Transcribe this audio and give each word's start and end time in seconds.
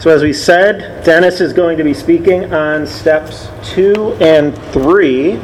So, 0.00 0.10
as 0.10 0.22
we 0.22 0.32
said, 0.32 1.04
Dennis 1.04 1.40
is 1.40 1.52
going 1.52 1.76
to 1.76 1.82
be 1.82 1.92
speaking 1.92 2.54
on 2.54 2.86
steps 2.86 3.48
two 3.64 4.14
and 4.20 4.56
three, 4.72 5.34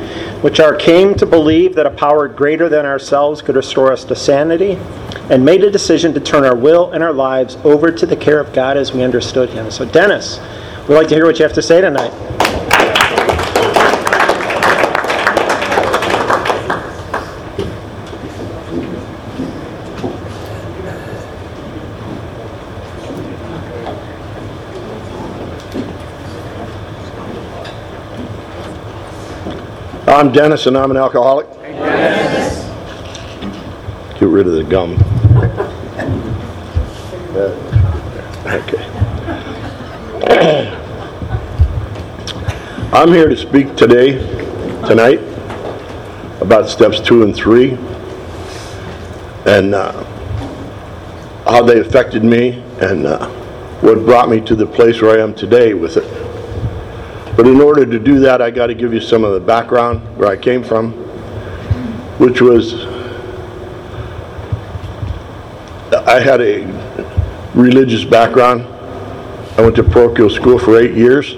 which 0.43 0.61
are 0.61 0.77
came 0.77 1.17
to 1.17 1.27
believe 1.27 1.75
that 1.75 1.87
a 1.87 1.91
power 1.91 2.29
greater 2.29 2.69
than 2.69 2.87
ourselves 2.87 3.43
could 3.43 3.57
restore 3.57 3.91
us 3.91 4.05
to 4.05 4.15
sanity, 4.15 4.79
and 5.29 5.45
made 5.45 5.65
a 5.65 5.71
decision 5.73 6.15
to 6.15 6.21
turn 6.21 6.45
our 6.45 6.55
will 6.55 6.93
and 6.93 7.03
our 7.03 7.13
lives 7.13 7.57
over 7.65 7.91
to 7.91 8.07
the 8.07 8.17
care 8.17 8.39
of 8.39 8.53
God 8.53 8.77
as 8.77 8.93
we 8.93 9.03
understood 9.03 9.51
Him. 9.51 9.73
So, 9.73 9.85
Dennis, 9.85 10.39
we'd 10.89 10.95
like 10.95 11.09
to 11.09 11.17
hear 11.17 11.27
what 11.27 11.41
you 11.41 11.45
have 11.45 11.55
to 11.55 11.63
say 11.63 11.81
tonight. 11.81 12.13
I'm 30.15 30.31
Dennis 30.31 30.67
and 30.67 30.79
I'm 30.79 30.93
an 30.93 30.97
alcoholic. 30.97 31.51
Get 34.15 34.29
rid 34.29 34.47
of 34.47 34.53
the 34.53 34.63
gum. 34.63 34.93
Okay. 38.47 38.85
I'm 42.93 43.09
here 43.09 43.29
to 43.29 43.37
speak 43.37 43.75
today, 43.75 44.19
tonight, 44.87 45.19
about 46.41 46.69
steps 46.69 47.01
two 47.01 47.25
and 47.25 47.35
three 47.35 47.73
and 49.47 49.75
uh, 49.75 50.05
how 51.43 51.65
they 51.65 51.81
affected 51.81 52.23
me 52.23 52.63
and 52.81 53.05
uh, 53.09 53.29
what 53.81 53.99
brought 54.05 54.29
me 54.31 54.41
to 54.43 54.55
the 54.55 54.67
place 54.67 55.03
where 55.03 55.19
I 55.19 55.23
am 55.25 55.35
today 55.35 55.75
with 55.75 55.97
it. 55.97 56.14
But 57.37 57.49
in 57.49 57.61
order 57.61 57.85
to 57.85 57.99
do 57.99 58.21
that, 58.21 58.41
I 58.41 58.51
got 58.51 58.69
to 58.69 58.75
give 58.75 58.95
you 58.95 59.01
some 59.01 59.25
of 59.25 59.33
the 59.33 59.41
background 59.41 60.17
where 60.17 60.29
I 60.29 60.37
came 60.37 60.63
from, 60.63 60.93
which 62.19 62.41
was 62.41 62.75
I 66.07 66.21
had 66.21 66.41
a 66.41 66.65
religious 67.55 68.05
background. 68.05 68.63
I 69.59 69.63
went 69.63 69.75
to 69.77 69.83
parochial 69.83 70.31
school 70.31 70.59
for 70.59 70.79
eight 70.79 70.95
years. 70.95 71.35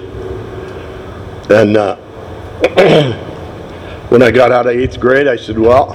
And 1.49 1.77
uh, 1.77 1.95
when 4.09 4.21
I 4.21 4.29
got 4.29 4.51
out 4.51 4.67
of 4.67 4.73
eighth 4.73 4.99
grade, 4.99 5.27
I 5.27 5.35
said, 5.35 5.57
well, 5.57 5.93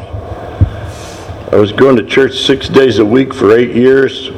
I 1.53 1.57
was 1.57 1.71
going 1.71 1.97
to 1.97 2.05
church 2.05 2.45
six 2.45 2.69
days 2.69 2.99
a 2.99 3.05
week 3.05 3.35
for 3.35 3.57
eight 3.57 3.77
years. 3.77 4.31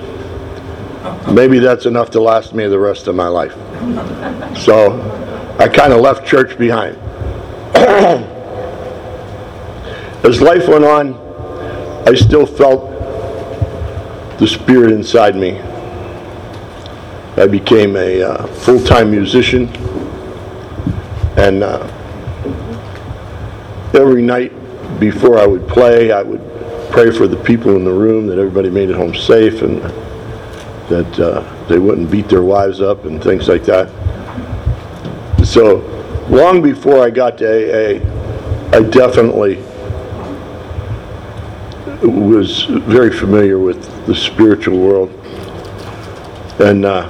Maybe 1.31 1.59
that's 1.59 1.87
enough 1.87 2.11
to 2.11 2.21
last 2.21 2.55
me 2.55 2.67
the 2.67 2.79
rest 2.79 3.07
of 3.07 3.15
my 3.15 3.29
life. 3.29 3.55
So 4.59 5.24
I 5.59 5.69
kind 5.69 5.93
of 5.93 6.01
left 6.01 6.27
church 6.27 6.59
behind. 6.59 6.97
As 10.25 10.41
life 10.41 10.67
went 10.69 10.85
on, 10.85 11.15
I 12.07 12.15
still 12.15 12.47
felt 12.47 12.91
the 14.39 14.47
spirit 14.47 14.91
inside 14.91 15.37
me. 15.37 15.61
I 17.37 17.47
became 17.47 17.97
a 17.97 18.23
uh, 18.23 18.47
full-time 18.47 19.11
musician, 19.11 19.69
and 21.37 21.63
uh, 21.63 21.87
every 23.95 24.23
night 24.23 24.53
before 24.99 25.39
I 25.39 25.47
would 25.47 25.69
play, 25.69 26.11
I 26.13 26.23
would 26.23 26.41
pray 26.91 27.11
for 27.11 27.27
the 27.27 27.37
people 27.37 27.77
in 27.77 27.85
the 27.85 27.93
room 27.93 28.27
that 28.29 28.39
everybody 28.39 28.71
made 28.71 28.89
it 28.89 28.97
home 28.97 29.15
safe 29.15 29.63
and 29.63 29.83
that 30.89 31.19
uh, 31.19 31.67
they 31.67 31.79
wouldn't 31.79 32.11
beat 32.11 32.29
their 32.29 32.43
wives 32.43 32.81
up 32.81 33.05
and 33.05 33.23
things 33.23 33.49
like 33.49 33.65
that. 33.65 33.89
So 35.55 35.77
long 36.31 36.63
before 36.63 37.05
I 37.05 37.11
got 37.11 37.39
to 37.39 37.47
AA, 37.47 38.01
I 38.77 38.83
definitely 38.83 39.55
was 42.03 42.65
very 42.65 43.17
familiar 43.17 43.61
with 43.61 44.05
the 44.07 44.17
spiritual 44.17 44.81
world. 44.81 45.11
And 46.59 46.85
uh, 46.85 47.09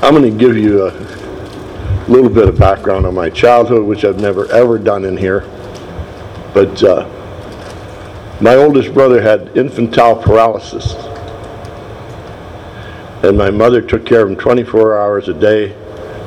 I'm 0.00 0.14
going 0.14 0.22
to 0.22 0.30
give 0.30 0.56
you 0.56 0.86
a 0.86 0.92
little 2.08 2.30
bit 2.30 2.48
of 2.48 2.58
background 2.58 3.04
on 3.04 3.14
my 3.14 3.28
childhood, 3.28 3.84
which 3.84 4.06
I've 4.06 4.20
never 4.20 4.50
ever 4.50 4.78
done 4.78 5.04
in 5.04 5.18
here. 5.18 5.40
But 6.54 6.82
uh, 6.82 7.06
my 8.40 8.54
oldest 8.54 8.94
brother 8.94 9.20
had 9.20 9.54
infantile 9.58 10.16
paralysis. 10.16 10.94
And 13.22 13.36
my 13.36 13.50
mother 13.50 13.82
took 13.82 14.06
care 14.06 14.22
of 14.22 14.30
him 14.30 14.36
24 14.36 14.98
hours 14.98 15.28
a 15.28 15.34
day, 15.34 15.74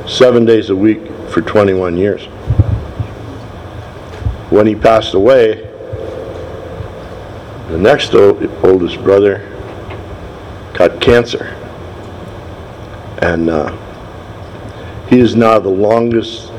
seven 0.07 0.45
days 0.45 0.69
a 0.69 0.75
week 0.75 0.99
for 1.29 1.41
21 1.41 1.95
years. 1.95 2.25
When 4.51 4.67
he 4.67 4.75
passed 4.75 5.13
away, 5.13 5.67
the 7.69 7.77
next 7.77 8.13
oldest 8.13 9.01
brother 9.01 9.47
got 10.73 10.99
cancer. 10.99 11.57
And 13.21 13.49
uh, 13.49 13.77
he 15.07 15.19
is 15.19 15.35
now 15.35 15.59
the 15.59 15.69
longest 15.69 16.51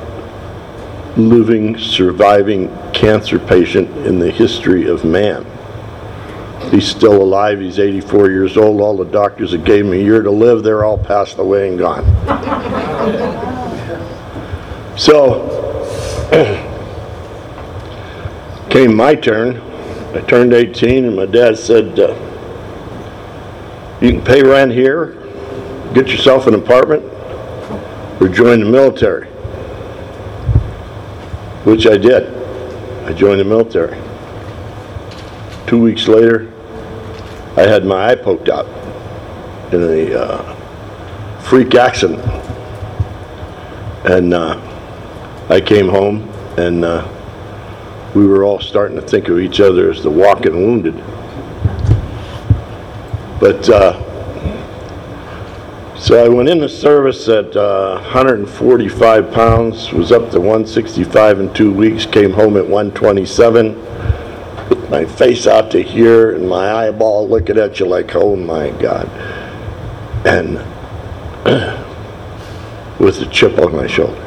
living, 1.19 1.76
surviving 1.76 2.75
cancer 2.94 3.38
patient 3.38 3.91
in 4.06 4.19
the 4.19 4.31
history 4.31 4.88
of 4.88 5.04
man. 5.04 5.44
He's 6.70 6.88
still 6.88 7.22
alive. 7.22 7.60
He's 7.60 7.78
84 7.78 8.30
years 8.30 8.56
old. 8.56 8.80
All 8.80 8.96
the 8.96 9.04
doctors 9.04 9.50
that 9.50 9.64
gave 9.64 9.84
him 9.84 9.92
a 9.92 9.96
year 9.96 10.22
to 10.22 10.30
live, 10.30 10.62
they're 10.62 10.84
all 10.84 10.98
passed 10.98 11.38
away 11.38 11.68
and 11.68 11.78
gone. 11.78 12.04
so, 14.96 15.48
came 18.70 18.94
my 18.94 19.14
turn. 19.14 19.60
I 20.14 20.20
turned 20.20 20.52
18, 20.52 21.06
and 21.06 21.16
my 21.16 21.26
dad 21.26 21.58
said, 21.58 21.98
uh, 21.98 22.14
You 24.00 24.12
can 24.12 24.22
pay 24.22 24.42
rent 24.42 24.72
here, 24.72 25.12
get 25.94 26.08
yourself 26.08 26.46
an 26.46 26.54
apartment, 26.54 27.02
or 28.20 28.28
join 28.28 28.60
the 28.60 28.66
military. 28.66 29.26
Which 31.64 31.86
I 31.86 31.96
did. 31.96 32.30
I 33.06 33.14
joined 33.14 33.40
the 33.40 33.44
military. 33.44 33.98
Two 35.66 35.80
weeks 35.80 36.08
later, 36.08 36.51
I 37.54 37.62
had 37.62 37.84
my 37.84 38.08
eye 38.08 38.14
poked 38.14 38.48
out 38.48 38.66
in 39.74 39.82
a 39.82 40.14
uh, 40.18 41.40
freak 41.42 41.74
accident. 41.74 42.24
And 44.04 44.32
uh, 44.32 44.58
I 45.50 45.60
came 45.60 45.88
home 45.88 46.28
and 46.56 46.82
uh, 46.82 47.06
we 48.14 48.26
were 48.26 48.42
all 48.42 48.58
starting 48.58 48.96
to 48.96 49.02
think 49.02 49.28
of 49.28 49.38
each 49.38 49.60
other 49.60 49.90
as 49.90 50.02
the 50.02 50.10
walking 50.10 50.54
wounded. 50.54 50.94
But 53.38 53.69
uh, 53.69 53.98
so 55.98 56.24
I 56.24 56.28
went 56.28 56.48
into 56.48 56.70
service 56.70 57.28
at 57.28 57.54
uh, 57.54 58.00
145 58.00 59.30
pounds, 59.30 59.92
was 59.92 60.10
up 60.10 60.30
to 60.30 60.40
165 60.40 61.40
in 61.40 61.52
two 61.52 61.70
weeks, 61.70 62.06
came 62.06 62.32
home 62.32 62.56
at 62.56 62.66
127 62.66 63.74
with 64.74 64.90
my 64.90 65.04
face 65.04 65.46
out 65.46 65.70
to 65.72 65.82
here 65.82 66.34
and 66.34 66.48
my 66.48 66.72
eyeball 66.72 67.28
looking 67.28 67.58
at 67.58 67.78
you 67.78 67.86
like, 67.86 68.14
oh 68.14 68.36
my 68.36 68.70
God. 68.70 69.08
And 70.26 70.56
with 72.98 73.20
a 73.20 73.26
chip 73.30 73.58
on 73.58 73.74
my 73.74 73.86
shoulder. 73.86 74.20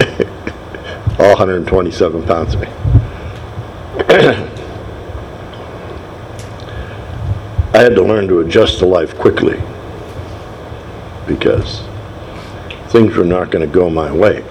All 1.18 1.30
127 1.30 2.22
pounds 2.24 2.54
of 2.54 2.60
me. 2.60 2.66
I 7.72 7.82
had 7.82 7.94
to 7.94 8.02
learn 8.02 8.28
to 8.28 8.40
adjust 8.40 8.80
to 8.80 8.86
life 8.86 9.16
quickly 9.16 9.62
because 11.26 11.82
things 12.88 13.16
were 13.16 13.24
not 13.24 13.50
going 13.50 13.66
to 13.66 13.72
go 13.72 13.88
my 13.88 14.10
way. 14.10 14.42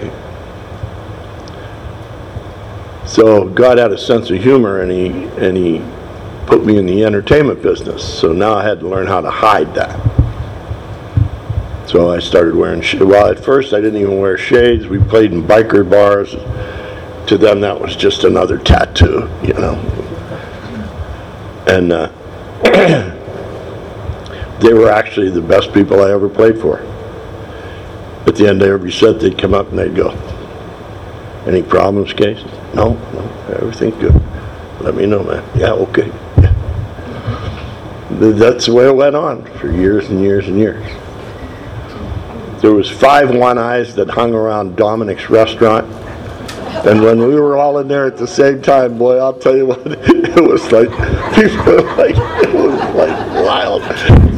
So 3.10 3.48
God 3.48 3.76
had 3.78 3.90
a 3.90 3.98
sense 3.98 4.30
of 4.30 4.40
humor 4.40 4.82
and 4.82 4.92
he 4.92 5.08
and 5.44 5.56
he 5.56 5.84
put 6.46 6.64
me 6.64 6.78
in 6.78 6.86
the 6.86 7.04
entertainment 7.04 7.60
business. 7.60 8.04
So 8.04 8.32
now 8.32 8.54
I 8.54 8.62
had 8.62 8.78
to 8.80 8.88
learn 8.88 9.08
how 9.08 9.20
to 9.20 9.30
hide 9.30 9.74
that. 9.74 9.98
So 11.88 12.12
I 12.12 12.20
started 12.20 12.54
wearing 12.54 12.82
sh- 12.82 13.00
well 13.00 13.26
at 13.26 13.40
first 13.40 13.72
I 13.72 13.80
didn't 13.80 14.00
even 14.00 14.20
wear 14.20 14.38
shades. 14.38 14.86
We 14.86 15.00
played 15.00 15.32
in 15.32 15.42
biker 15.42 15.88
bars. 15.90 16.36
To 17.26 17.36
them 17.36 17.60
that 17.62 17.80
was 17.80 17.96
just 17.96 18.22
another 18.22 18.58
tattoo, 18.58 19.28
you 19.42 19.54
know. 19.54 19.74
And 21.66 21.92
uh, 21.92 22.12
they 24.60 24.72
were 24.72 24.88
actually 24.88 25.30
the 25.30 25.42
best 25.42 25.72
people 25.72 26.00
I 26.00 26.12
ever 26.12 26.28
played 26.28 26.60
for. 26.60 26.78
At 28.28 28.36
the 28.36 28.46
end 28.48 28.62
of 28.62 28.68
every 28.68 28.92
set, 28.92 29.18
they'd 29.18 29.36
come 29.36 29.52
up 29.52 29.70
and 29.70 29.78
they'd 29.78 29.96
go, 29.96 30.10
"Any 31.46 31.62
problems, 31.62 32.12
Case? 32.12 32.42
No, 32.74 32.94
no, 33.12 33.54
everything's 33.54 33.96
good. 33.96 34.20
Let 34.80 34.94
me 34.94 35.06
know, 35.06 35.22
man. 35.22 35.44
Yeah, 35.56 35.72
okay." 35.72 36.10
th- 38.20 38.36
that's 38.36 38.66
the 38.66 38.74
way 38.74 38.86
it 38.86 38.94
went 38.94 39.16
on 39.16 39.42
for 39.58 39.72
years 39.72 40.10
and 40.10 40.20
years 40.20 40.46
and 40.48 40.58
years. 40.58 40.84
There 42.60 42.72
was 42.72 42.90
five 42.90 43.34
one-eyes 43.34 43.94
that 43.94 44.10
hung 44.10 44.34
around 44.34 44.76
Dominic's 44.76 45.30
restaurant. 45.30 45.86
And 46.86 47.02
when 47.02 47.18
we 47.18 47.34
were 47.34 47.56
all 47.56 47.78
in 47.78 47.88
there 47.88 48.06
at 48.06 48.16
the 48.16 48.26
same 48.26 48.62
time, 48.62 48.98
boy, 48.98 49.18
I'll 49.18 49.32
tell 49.32 49.56
you 49.56 49.66
what, 49.66 49.80
it 49.86 50.42
was 50.42 50.70
like, 50.70 50.88
people 51.34 51.64
were 51.64 51.82
like, 51.96 52.16
it 52.16 52.54
was 52.54 52.78
like 52.94 53.44
wild. 53.44 53.82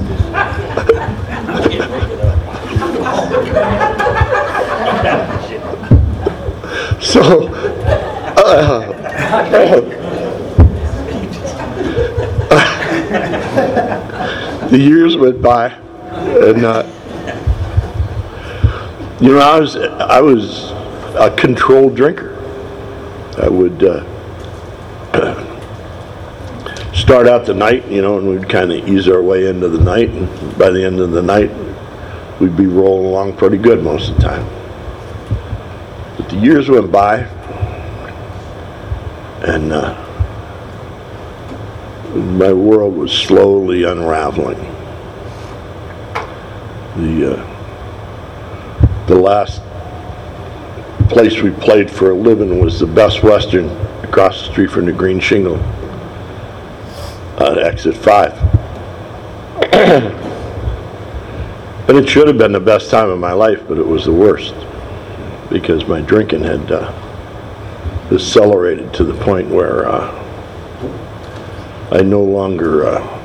So, 7.01 7.52
the 14.69 14.79
years 14.79 15.17
went 15.17 15.41
by, 15.41 15.69
and 15.69 16.63
uh, 16.63 16.83
you 19.23 19.33
know, 19.33 19.39
I 19.39 19.59
was 19.59 19.77
I 19.77 20.21
was 20.21 20.71
a 21.15 21.35
controlled 21.35 21.97
drinker. 21.97 22.37
I 23.43 23.49
would 23.49 23.83
uh, 23.83 24.05
start 26.93 27.27
out 27.27 27.47
the 27.47 27.55
night, 27.55 27.89
you 27.89 28.03
know, 28.03 28.19
and 28.19 28.29
we'd 28.29 28.51
kind 28.51 28.71
of 28.71 28.87
ease 28.87 29.09
our 29.09 29.23
way 29.23 29.47
into 29.47 29.71
the 29.71 29.83
night, 29.83 30.11
and 30.11 30.29
by 30.59 30.69
the 30.69 30.85
end 30.85 31.01
of 31.01 31.13
the 31.13 31.23
night, 31.23 31.51
we'd 32.39 32.55
be 32.55 32.67
rolling 32.67 33.07
along 33.07 33.39
pretty 33.39 33.57
good 33.57 33.83
most 33.83 34.11
of 34.11 34.17
the 34.17 34.23
time. 34.25 34.47
But 36.19 36.29
the 36.29 36.37
years 36.37 36.69
went 36.69 36.93
by, 36.93 37.27
and 39.45 39.73
uh, 39.73 39.95
my 42.15 42.53
world 42.53 42.95
was 42.95 43.13
slowly 43.13 43.85
unraveling. 43.85 44.59
The 46.97 47.37
uh, 47.37 49.07
the 49.07 49.17
last 49.17 49.63
place 51.09 51.43
we 51.43 51.51
played 51.51 51.91
for 51.91 52.11
a 52.11 52.15
living 52.15 52.61
was 52.61 52.79
the 52.79 52.87
Best 52.87 53.23
Western 53.23 53.69
across 54.03 54.47
the 54.47 54.53
street 54.53 54.71
from 54.71 54.87
the 54.87 54.93
Green 54.93 55.19
Shingle 55.19 55.57
on 57.39 57.59
exit 57.59 57.97
five. 57.97 58.33
and 61.89 61.99
it 61.99 62.09
should 62.09 62.29
have 62.29 62.39
been 62.39 62.53
the 62.53 62.61
best 62.61 62.91
time 62.91 63.11
of 63.11 63.19
my 63.19 63.33
life, 63.33 63.67
but 63.67 63.79
it 63.79 63.87
was 63.87 64.05
the 64.05 64.13
worst 64.13 64.55
because 65.51 65.87
my 65.87 66.01
drinking 66.01 66.43
had 66.43 66.71
uh, 66.71 67.02
accelerated 68.13 68.93
to 68.95 69.05
the 69.05 69.15
point 69.25 69.49
where 69.49 69.89
uh, 69.89 70.19
I 71.91 72.03
no 72.03 72.23
longer 72.23 72.87
uh, 72.87 73.23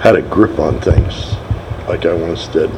had 0.00 0.16
a 0.16 0.22
grip 0.22 0.58
on 0.58 0.80
things 0.80 1.34
like 1.88 2.06
I 2.06 2.14
once 2.14 2.48
did. 2.48 2.70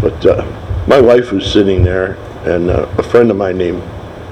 But 0.00 0.24
uh, 0.26 0.84
my 0.86 1.00
wife 1.00 1.32
was 1.32 1.50
sitting 1.50 1.82
there, 1.82 2.12
and 2.44 2.70
uh, 2.70 2.88
a 2.98 3.02
friend 3.02 3.30
of 3.30 3.36
mine 3.36 3.58
named 3.58 3.82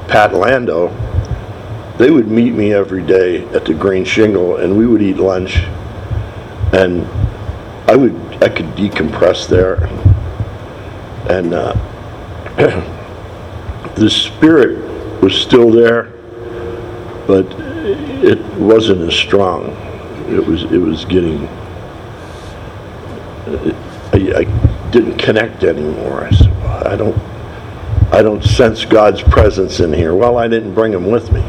Pat 0.09 0.33
Lando, 0.33 0.89
they 1.99 2.11
would 2.11 2.29
meet 2.29 2.53
me 2.53 2.73
every 2.73 3.03
day 3.03 3.45
at 3.49 3.65
the 3.65 3.75
Green 3.75 4.05
Shingle, 4.05 4.57
and 4.57 4.77
we 4.77 4.87
would 4.87 5.03
eat 5.03 5.17
lunch, 5.17 5.57
and 6.73 7.05
I 7.91 7.97
would 7.97 8.15
I 8.43 8.49
could 8.49 8.67
decompress 8.77 9.49
there, 9.49 9.87
and 11.29 11.55
uh, 11.55 11.73
the 13.97 14.11
spirit 14.11 14.86
was 15.21 15.35
still 15.35 15.71
there, 15.71 16.13
but 17.27 17.47
it 18.23 18.43
wasn't 18.55 19.01
as 19.03 19.15
strong. 19.15 19.71
It 20.29 20.45
was 20.45 20.65
it 20.65 20.79
was 20.79 21.05
getting. 21.05 21.47
I, 24.13 24.41
I 24.41 24.91
didn't 24.91 25.19
connect 25.19 25.63
anymore. 25.63 26.25
I 26.25 26.31
said, 26.31 26.53
I 26.87 26.97
don't. 26.97 27.17
I 28.13 28.23
don't 28.23 28.43
sense 28.43 28.85
God's 28.85 29.23
presence 29.23 29.81
in 29.81 29.93
here. 29.93 30.15
Well, 30.15 30.39
I 30.39 30.47
didn't 30.47 30.75
bring 30.75 30.93
him 30.93 31.11
with 31.11 31.33
me. 31.33 31.43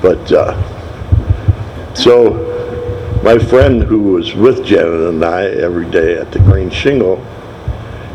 But 0.00 0.30
uh, 0.30 1.94
so 1.94 2.46
my 3.24 3.38
friend 3.38 3.82
who 3.82 4.12
was 4.12 4.34
with 4.34 4.64
Janet 4.64 5.08
and 5.08 5.24
I 5.24 5.46
every 5.46 5.90
day 5.90 6.16
at 6.16 6.30
the 6.30 6.38
Green 6.38 6.70
Shingle, 6.70 7.16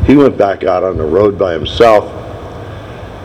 he 0.06 0.16
went 0.16 0.38
back 0.38 0.64
out 0.64 0.82
on 0.82 0.96
the 0.96 1.04
road 1.04 1.38
by 1.38 1.52
himself 1.52 2.23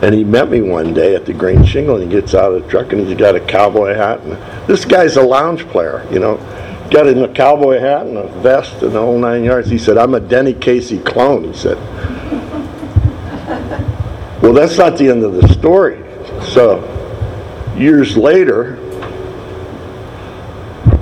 and 0.02 0.16
he 0.16 0.24
met 0.24 0.50
me 0.50 0.62
one 0.62 0.94
day 0.94 1.16
at 1.16 1.26
the 1.26 1.34
Green 1.34 1.64
Shingle, 1.64 1.96
and 1.98 2.12
he 2.12 2.20
gets 2.20 2.34
out 2.34 2.54
of 2.54 2.64
the 2.64 2.70
truck, 2.70 2.94
and 2.94 3.06
he's 3.06 3.18
got 3.18 3.36
a 3.36 3.40
cowboy 3.40 3.94
hat. 3.94 4.22
And 4.22 4.34
this 4.68 4.86
guy's 4.86 5.18
a 5.18 5.22
lounge 5.22 5.68
player, 5.68 6.08
you 6.12 6.20
know, 6.20 6.38
got 6.90 7.08
in 7.08 7.22
a 7.22 7.34
cowboy 7.34 7.80
hat 7.80 8.08
and 8.08 8.18
a 8.18 8.28
vest 8.42 8.82
and 8.82 8.94
the 8.94 9.00
whole 9.00 9.20
nine 9.20 9.44
yards. 9.44 9.70
He 9.70 9.78
said, 9.78 9.98
"I'm 9.98 10.14
a 10.16 10.20
Denny 10.20 10.54
Casey 10.54 11.00
clone." 11.00 11.44
He 11.44 11.54
said. 11.54 11.78
Well, 14.42 14.54
that's 14.54 14.78
not 14.78 14.98
the 14.98 15.10
end 15.10 15.24
of 15.24 15.34
the 15.34 15.48
story. 15.50 16.02
So, 16.54 16.80
years 17.78 18.16
later, 18.16 18.76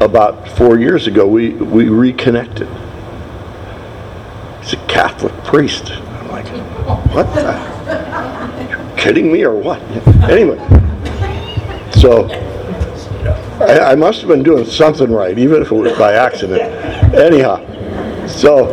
about 0.02 0.50
four 0.50 0.80
years 0.80 1.06
ago, 1.06 1.28
we 1.28 1.52
we 1.52 1.88
reconnected. 1.88 2.68
He's 4.62 4.74
a 4.74 4.78
Catholic 4.88 5.34
priest. 5.44 5.92
I'm 5.92 6.30
like, 6.30 6.48
what 7.14 7.34
the? 7.36 8.37
Kidding 9.08 9.32
me 9.32 9.46
or 9.46 9.56
what? 9.56 9.82
Anyway, 10.30 10.58
so 11.92 12.28
I, 13.62 13.92
I, 13.92 13.96
must 13.96 14.20
have 14.20 14.28
been 14.28 14.44
doing 14.44 14.66
something 14.66 15.10
right, 15.10 15.38
even 15.40 15.62
if 15.62 15.72
it 15.72 15.76
was 15.76 15.98
by 15.98 16.14
accident. 16.14 16.62
Anyhow, 17.14 17.58
so 18.28 18.68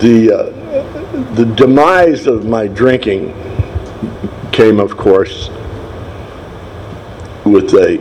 the 0.00 0.32
uh, 0.32 1.34
the 1.34 1.44
demise 1.44 2.26
of 2.26 2.44
my 2.44 2.66
drinking 2.66 3.32
came, 4.50 4.80
of 4.80 4.96
course, 4.96 5.48
with 7.44 7.72
a 7.74 7.98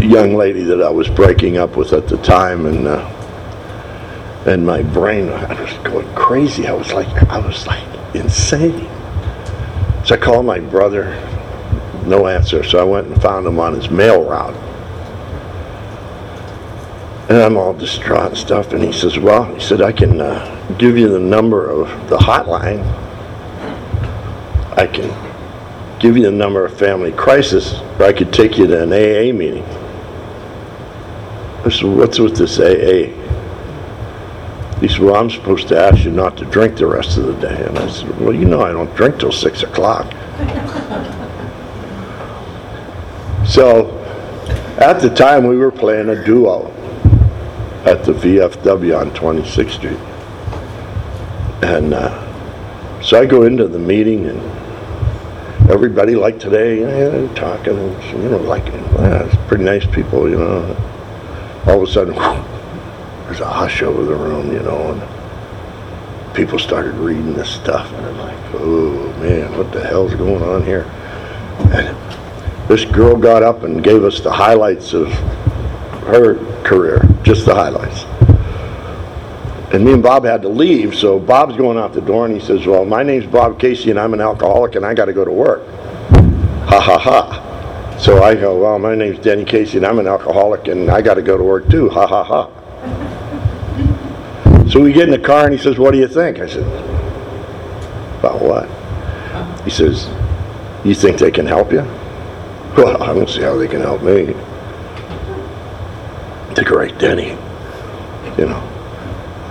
young 0.00 0.36
lady 0.36 0.62
that 0.62 0.82
I 0.82 0.88
was 0.88 1.08
breaking 1.08 1.58
up 1.58 1.76
with 1.76 1.92
at 1.92 2.08
the 2.08 2.16
time, 2.18 2.64
and. 2.64 2.86
Uh, 2.88 3.16
and 4.46 4.64
my 4.64 4.82
brain 4.82 5.28
I 5.28 5.60
was 5.60 5.70
going 5.84 6.10
crazy. 6.14 6.66
I 6.66 6.72
was 6.72 6.94
like, 6.94 7.08
I 7.28 7.38
was 7.38 7.66
like 7.66 7.89
insane. 8.14 8.88
So 10.04 10.14
I 10.14 10.16
called 10.16 10.46
my 10.46 10.58
brother, 10.58 11.14
no 12.06 12.26
answer. 12.26 12.64
So 12.64 12.80
I 12.80 12.84
went 12.84 13.06
and 13.06 13.20
found 13.20 13.46
him 13.46 13.60
on 13.60 13.74
his 13.74 13.90
mail 13.90 14.24
route. 14.24 14.56
And 17.28 17.38
I'm 17.38 17.56
all 17.56 17.74
distraught 17.74 18.30
and 18.30 18.36
stuff. 18.36 18.72
And 18.72 18.82
he 18.82 18.92
says, 18.92 19.18
Well, 19.18 19.44
he 19.54 19.60
said, 19.60 19.82
I 19.82 19.92
can 19.92 20.20
uh, 20.20 20.76
give 20.78 20.98
you 20.98 21.08
the 21.08 21.20
number 21.20 21.68
of 21.68 21.88
the 22.08 22.16
hotline. 22.16 22.82
I 24.76 24.86
can 24.86 25.10
give 26.00 26.16
you 26.16 26.24
the 26.24 26.32
number 26.32 26.64
of 26.64 26.76
family 26.76 27.12
crisis, 27.12 27.80
or 27.98 28.04
I 28.04 28.12
could 28.12 28.32
take 28.32 28.58
you 28.58 28.66
to 28.66 28.82
an 28.82 28.92
AA 28.92 29.32
meeting. 29.36 29.64
I 31.64 31.68
said, 31.68 31.84
What's 31.84 32.18
with 32.18 32.36
this 32.36 32.58
AA? 32.58 33.19
He 34.80 34.88
said, 34.88 35.00
well, 35.00 35.16
I'm 35.16 35.30
supposed 35.30 35.68
to 35.68 35.78
ask 35.78 36.04
you 36.04 36.10
not 36.10 36.36
to 36.38 36.44
drink 36.46 36.76
the 36.76 36.86
rest 36.86 37.18
of 37.18 37.26
the 37.26 37.34
day. 37.34 37.66
And 37.66 37.78
I 37.78 37.88
said, 37.88 38.18
well, 38.18 38.34
you 38.34 38.46
know 38.46 38.62
I 38.62 38.72
don't 38.72 38.94
drink 38.96 39.18
till 39.18 39.32
6 39.32 39.62
o'clock. 39.62 40.10
so 43.46 44.00
at 44.80 45.02
the 45.02 45.10
time, 45.10 45.46
we 45.46 45.58
were 45.58 45.70
playing 45.70 46.08
a 46.08 46.24
duo 46.24 46.72
at 47.84 48.02
the 48.02 48.14
VFW 48.14 48.98
on 48.98 49.10
26th 49.10 49.72
Street. 49.72 49.98
And 51.62 51.92
uh, 51.92 53.02
so 53.02 53.20
I 53.20 53.26
go 53.26 53.42
into 53.42 53.68
the 53.68 53.78
meeting, 53.78 54.24
and 54.24 54.40
everybody, 55.70 56.14
like 56.14 56.38
today, 56.38 56.80
yeah, 56.80 57.34
talking, 57.34 57.78
and, 57.78 58.22
you 58.22 58.30
know, 58.30 58.38
like, 58.38 58.64
yeah, 58.68 59.24
it's 59.24 59.36
pretty 59.48 59.64
nice 59.64 59.84
people, 59.84 60.30
you 60.30 60.38
know. 60.38 60.74
All 61.66 61.82
of 61.82 61.86
a 61.86 61.92
sudden, 61.92 62.14
there's 63.30 63.42
a 63.42 63.48
hush 63.48 63.80
over 63.82 64.02
the 64.02 64.16
room, 64.16 64.52
you 64.52 64.58
know, 64.58 64.90
and 64.90 66.34
people 66.34 66.58
started 66.58 66.94
reading 66.94 67.32
this 67.32 67.48
stuff, 67.48 67.88
and 67.92 68.04
I'm 68.04 68.18
like, 68.18 68.54
oh 68.54 69.16
man, 69.20 69.56
what 69.56 69.70
the 69.70 69.86
hell's 69.86 70.14
going 70.14 70.42
on 70.42 70.64
here? 70.64 70.82
And 71.72 71.96
this 72.68 72.84
girl 72.84 73.16
got 73.16 73.44
up 73.44 73.62
and 73.62 73.84
gave 73.84 74.02
us 74.02 74.18
the 74.18 74.32
highlights 74.32 74.94
of 74.94 75.12
her 76.08 76.44
career, 76.64 77.08
just 77.22 77.46
the 77.46 77.54
highlights. 77.54 78.02
And 79.72 79.84
me 79.84 79.92
and 79.92 80.02
Bob 80.02 80.24
had 80.24 80.42
to 80.42 80.48
leave, 80.48 80.96
so 80.96 81.20
Bob's 81.20 81.56
going 81.56 81.78
out 81.78 81.92
the 81.92 82.00
door 82.00 82.26
and 82.26 82.34
he 82.34 82.44
says, 82.44 82.66
Well, 82.66 82.84
my 82.84 83.04
name's 83.04 83.26
Bob 83.26 83.60
Casey 83.60 83.90
and 83.90 84.00
I'm 84.00 84.12
an 84.12 84.20
alcoholic 84.20 84.74
and 84.74 84.84
I 84.84 84.92
got 84.92 85.04
to 85.04 85.12
go 85.12 85.24
to 85.24 85.30
work. 85.30 85.64
Ha 86.66 86.80
ha 86.80 86.98
ha. 86.98 87.96
So 87.96 88.24
I 88.24 88.34
go, 88.34 88.60
Well, 88.60 88.80
my 88.80 88.96
name's 88.96 89.20
Denny 89.20 89.44
Casey 89.44 89.76
and 89.76 89.86
I'm 89.86 90.00
an 90.00 90.08
alcoholic 90.08 90.66
and 90.66 90.90
I 90.90 91.00
got 91.00 91.14
to 91.14 91.22
go 91.22 91.38
to 91.38 91.44
work 91.44 91.70
too. 91.70 91.88
Ha 91.90 92.08
ha 92.08 92.24
ha. 92.24 92.59
So 94.70 94.78
we 94.78 94.92
get 94.92 95.04
in 95.04 95.10
the 95.10 95.18
car 95.18 95.46
and 95.46 95.52
he 95.52 95.58
says, 95.58 95.78
What 95.78 95.90
do 95.90 95.98
you 95.98 96.06
think? 96.06 96.38
I 96.38 96.46
said, 96.46 96.62
About 98.20 98.40
what? 98.40 98.68
He 99.64 99.70
says, 99.70 100.08
You 100.84 100.94
think 100.94 101.18
they 101.18 101.30
can 101.30 101.46
help 101.46 101.72
you? 101.72 101.80
Well, 102.76 103.02
I 103.02 103.12
don't 103.12 103.28
see 103.28 103.42
how 103.42 103.56
they 103.56 103.66
can 103.66 103.80
help 103.80 104.00
me. 104.00 104.26
The 106.54 106.62
great 106.64 106.96
Denny, 106.98 107.30
you 108.38 108.46
know. 108.46 108.62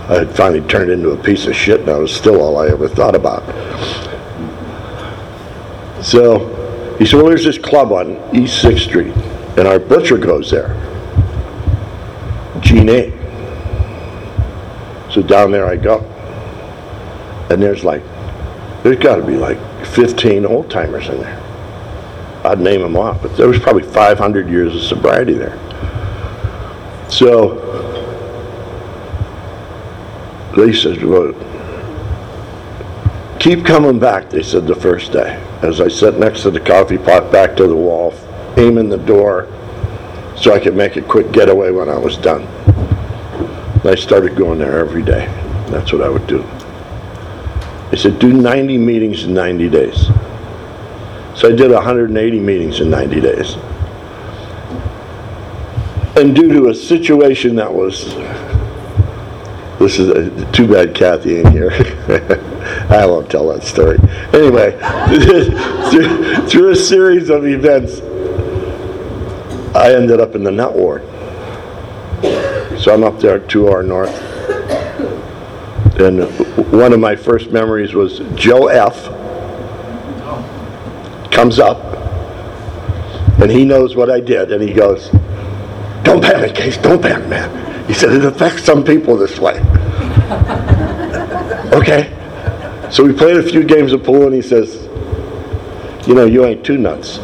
I 0.08 0.20
had 0.20 0.34
finally 0.34 0.66
turned 0.66 0.90
into 0.90 1.10
a 1.10 1.22
piece 1.22 1.46
of 1.46 1.54
shit 1.54 1.80
and 1.80 1.88
that 1.88 1.98
was 1.98 2.12
still 2.12 2.40
all 2.40 2.56
I 2.56 2.68
ever 2.68 2.88
thought 2.88 3.14
about. 3.14 3.42
So 6.02 6.96
he 6.98 7.04
said, 7.04 7.18
well, 7.18 7.26
there's 7.26 7.44
this 7.44 7.58
club 7.58 7.92
on 7.92 8.16
East 8.34 8.64
6th 8.64 8.80
Street 8.80 9.14
and 9.58 9.68
our 9.68 9.78
butcher 9.78 10.16
goes 10.16 10.50
there. 10.50 10.74
Gene 12.60 12.88
A. 12.88 13.09
So 15.20 15.26
down 15.26 15.50
there 15.50 15.66
I 15.66 15.76
go. 15.76 16.00
And 17.50 17.60
there's 17.60 17.84
like, 17.84 18.02
there's 18.82 18.98
got 18.98 19.16
to 19.16 19.26
be 19.26 19.36
like 19.36 19.58
15 19.88 20.46
old 20.46 20.70
timers 20.70 21.08
in 21.08 21.20
there. 21.20 21.38
I'd 22.42 22.58
name 22.58 22.80
them 22.80 22.96
off, 22.96 23.20
but 23.20 23.36
there 23.36 23.46
was 23.46 23.58
probably 23.58 23.82
500 23.82 24.48
years 24.48 24.74
of 24.74 24.80
sobriety 24.80 25.34
there. 25.34 25.58
So 27.10 27.58
they 30.56 30.72
said, 30.72 31.04
well, 31.04 31.34
keep 33.38 33.66
coming 33.66 33.98
back, 33.98 34.30
they 34.30 34.42
said 34.42 34.66
the 34.66 34.74
first 34.74 35.12
day. 35.12 35.36
As 35.60 35.82
I 35.82 35.88
sat 35.88 36.18
next 36.18 36.42
to 36.44 36.50
the 36.50 36.60
coffee 36.60 36.96
pot, 36.96 37.30
back 37.30 37.56
to 37.56 37.66
the 37.66 37.76
wall, 37.76 38.14
aiming 38.56 38.88
the 38.88 38.96
door 38.96 39.48
so 40.34 40.54
I 40.54 40.60
could 40.60 40.74
make 40.74 40.96
a 40.96 41.02
quick 41.02 41.30
getaway 41.32 41.70
when 41.70 41.90
I 41.90 41.98
was 41.98 42.16
done. 42.16 42.46
And 43.82 43.90
I 43.90 43.94
started 43.94 44.36
going 44.36 44.58
there 44.58 44.78
every 44.78 45.02
day. 45.02 45.26
That's 45.70 45.92
what 45.92 46.02
I 46.02 46.08
would 46.08 46.26
do. 46.26 46.42
They 47.90 47.96
said, 47.96 48.18
do 48.18 48.32
90 48.32 48.76
meetings 48.78 49.24
in 49.24 49.32
90 49.32 49.68
days. 49.68 50.06
So 51.34 51.48
I 51.48 51.52
did 51.52 51.70
180 51.70 52.40
meetings 52.40 52.80
in 52.80 52.90
90 52.90 53.20
days. 53.20 53.56
And 56.16 56.36
due 56.36 56.52
to 56.52 56.68
a 56.68 56.74
situation 56.74 57.56
that 57.56 57.72
was, 57.72 58.14
this 59.78 59.98
is 59.98 60.08
a, 60.10 60.52
too 60.52 60.68
bad 60.68 60.94
Kathy 60.94 61.38
ain't 61.38 61.48
here. 61.48 61.70
I 62.90 63.06
won't 63.06 63.30
tell 63.30 63.48
that 63.48 63.62
story. 63.62 63.98
Anyway, 64.34 64.72
through, 65.90 66.48
through 66.48 66.70
a 66.70 66.76
series 66.76 67.30
of 67.30 67.46
events, 67.46 68.00
I 69.74 69.94
ended 69.94 70.20
up 70.20 70.34
in 70.34 70.44
the 70.44 70.50
nut 70.50 70.74
ward. 70.74 71.02
So 72.80 72.94
I'm 72.94 73.04
up 73.04 73.20
there 73.20 73.38
two 73.38 73.68
hour 73.68 73.82
north. 73.82 74.08
And 76.00 76.22
one 76.72 76.94
of 76.94 76.98
my 76.98 77.14
first 77.14 77.50
memories 77.50 77.92
was 77.92 78.20
Joe 78.34 78.68
F. 78.68 79.04
comes 81.30 81.58
up 81.58 81.78
and 83.42 83.50
he 83.50 83.66
knows 83.66 83.96
what 83.96 84.08
I 84.10 84.20
did 84.20 84.50
and 84.50 84.62
he 84.62 84.72
goes, 84.72 85.10
Don't 86.04 86.22
panic, 86.22 86.54
Case, 86.54 86.78
don't 86.78 87.02
panic, 87.02 87.28
man. 87.28 87.86
He 87.86 87.92
said, 87.92 88.12
It 88.12 88.24
affects 88.24 88.64
some 88.64 88.82
people 88.82 89.14
this 89.14 89.38
way. 89.38 89.60
okay. 91.74 92.16
So 92.90 93.04
we 93.04 93.12
played 93.12 93.36
a 93.36 93.42
few 93.42 93.62
games 93.62 93.92
of 93.92 94.02
pool 94.04 94.24
and 94.24 94.34
he 94.34 94.40
says, 94.40 94.88
You 96.08 96.14
know, 96.14 96.24
you 96.24 96.46
ain't 96.46 96.64
too 96.64 96.78
nuts. 96.78 97.18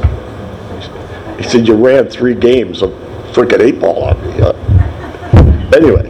He 1.39 1.45
said, 1.49 1.67
You 1.67 1.77
ran 1.77 2.09
three 2.11 2.35
games 2.35 2.83
of 2.83 2.91
freaking 3.33 3.61
eight 3.61 3.81
ball 3.81 4.05
on 4.05 4.21
me. 4.21 4.66
Anyway, 5.77 6.09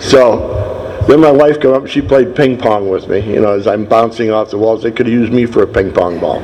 so 0.00 1.02
then 1.08 1.20
my 1.20 1.32
wife 1.32 1.60
came 1.60 1.72
up 1.72 1.88
she 1.88 2.00
played 2.00 2.36
ping 2.36 2.56
pong 2.56 2.88
with 2.88 3.08
me. 3.08 3.18
You 3.18 3.40
know, 3.40 3.54
as 3.54 3.66
I'm 3.66 3.84
bouncing 3.84 4.30
off 4.30 4.50
the 4.50 4.58
walls, 4.58 4.84
they 4.84 4.92
could 4.92 5.06
have 5.06 5.12
used 5.12 5.32
me 5.32 5.44
for 5.44 5.64
a 5.64 5.66
ping 5.66 5.92
pong 5.92 6.20
ball. 6.20 6.38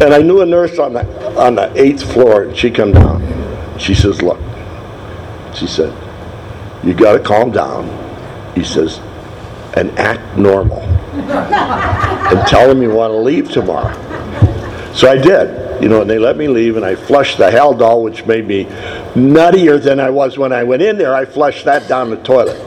And 0.00 0.14
I 0.14 0.22
knew 0.22 0.42
a 0.42 0.46
nurse 0.46 0.78
on 0.78 0.92
the 0.92 1.04
on 1.36 1.56
the 1.56 1.72
eighth 1.74 2.04
floor, 2.12 2.44
and 2.44 2.56
she 2.56 2.70
come 2.70 2.92
down. 2.92 3.20
She 3.80 3.94
says, 3.96 4.22
"Look," 4.22 4.38
she 5.54 5.66
said, 5.66 5.92
"you 6.84 6.94
got 6.94 7.14
to 7.14 7.18
calm 7.18 7.50
down." 7.50 7.90
He 8.54 8.62
says, 8.62 9.00
"and 9.74 9.90
act 9.98 10.38
normal, 10.38 10.82
and 10.82 12.46
tell 12.46 12.68
them 12.68 12.80
you 12.80 12.90
want 12.90 13.10
to 13.10 13.18
leave 13.18 13.50
tomorrow." 13.50 13.92
So 14.94 15.10
I 15.10 15.16
did 15.16 15.65
you 15.80 15.88
know, 15.88 16.00
and 16.00 16.10
they 16.10 16.18
let 16.18 16.36
me 16.36 16.48
leave, 16.48 16.76
and 16.76 16.84
I 16.84 16.94
flushed 16.94 17.38
the 17.38 17.50
Haldol, 17.50 18.02
which 18.02 18.24
made 18.26 18.46
me 18.46 18.64
nuttier 19.14 19.82
than 19.82 20.00
I 20.00 20.10
was 20.10 20.38
when 20.38 20.52
I 20.52 20.64
went 20.64 20.82
in 20.82 20.96
there. 20.96 21.14
I 21.14 21.24
flushed 21.24 21.64
that 21.66 21.88
down 21.88 22.10
the 22.10 22.16
toilet. 22.18 22.58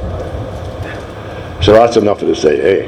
So 1.64 1.74
that's 1.74 1.98
enough 1.98 2.22
of 2.22 2.28
this 2.28 2.46
AA. 2.46 2.88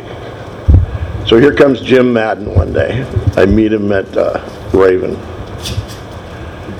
So 1.25 1.39
here 1.39 1.53
comes 1.53 1.81
Jim 1.81 2.13
Madden 2.13 2.53
one 2.53 2.73
day. 2.73 3.03
I 3.35 3.45
meet 3.45 3.73
him 3.73 3.91
at 3.91 4.15
uh, 4.15 4.39
Raven. 4.73 5.15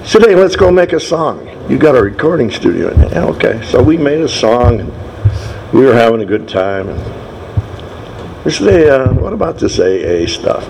Said, 0.06 0.24
hey, 0.24 0.36
let's 0.36 0.56
go 0.56 0.72
make 0.72 0.94
a 0.94 1.00
song. 1.00 1.48
You 1.70 1.78
got 1.78 1.96
a 1.96 2.02
recording 2.02 2.52
studio 2.52 2.90
in 2.90 3.00
there. 3.00 3.12
Yeah, 3.12 3.26
okay. 3.26 3.62
So 3.66 3.82
we 3.82 3.98
made 3.98 4.22
a 4.22 4.28
song, 4.28 4.82
and 4.82 5.74
we 5.74 5.86
were 5.86 5.94
having 5.94 6.22
a 6.22 6.26
good 6.26 6.48
time. 6.48 6.90
And 6.90 8.44
he 8.44 8.50
said, 8.50 8.74
hey, 8.74 8.90
uh, 8.90 9.14
what 9.14 9.34
about 9.34 9.58
this 9.58 9.80
AA 9.80 10.28
stuff? 10.28 10.68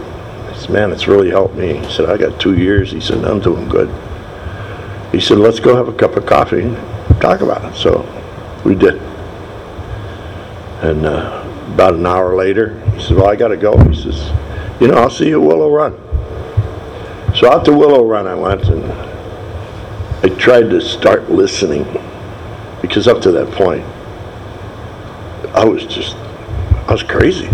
Man, 0.71 0.93
it's 0.93 1.05
really 1.05 1.29
helped 1.29 1.55
me. 1.55 1.77
He 1.77 1.91
said, 1.91 2.09
I 2.09 2.15
got 2.15 2.39
two 2.39 2.57
years. 2.57 2.91
He 2.91 3.01
said, 3.01 3.25
I'm 3.25 3.41
doing 3.41 3.67
good. 3.67 3.89
He 5.11 5.19
said, 5.19 5.37
let's 5.37 5.59
go 5.59 5.75
have 5.75 5.89
a 5.89 5.93
cup 5.93 6.15
of 6.15 6.25
coffee 6.25 6.61
and 6.61 6.77
talk 7.19 7.41
about 7.41 7.65
it. 7.65 7.75
So 7.75 8.07
we 8.63 8.75
did. 8.75 8.95
And 10.81 11.05
uh, 11.05 11.45
about 11.73 11.95
an 11.95 12.05
hour 12.05 12.37
later, 12.37 12.79
he 12.91 13.01
said, 13.01 13.17
well, 13.17 13.27
I 13.27 13.35
got 13.35 13.49
to 13.49 13.57
go. 13.57 13.77
He 13.89 14.01
says, 14.01 14.31
you 14.79 14.87
know, 14.87 14.93
I'll 14.93 15.09
see 15.09 15.27
you 15.27 15.41
at 15.41 15.45
Willow 15.45 15.69
Run. 15.69 15.93
So 17.35 17.51
out 17.51 17.65
to 17.65 17.73
Willow 17.73 18.05
Run 18.05 18.25
I 18.25 18.35
went 18.35 18.63
and 18.69 18.83
I 20.23 20.29
tried 20.37 20.69
to 20.69 20.79
start 20.79 21.29
listening 21.29 21.83
because 22.81 23.09
up 23.09 23.21
to 23.23 23.31
that 23.33 23.51
point, 23.51 23.83
I 25.53 25.65
was 25.65 25.85
just, 25.85 26.15
I 26.87 26.93
was 26.93 27.03
crazy. 27.03 27.49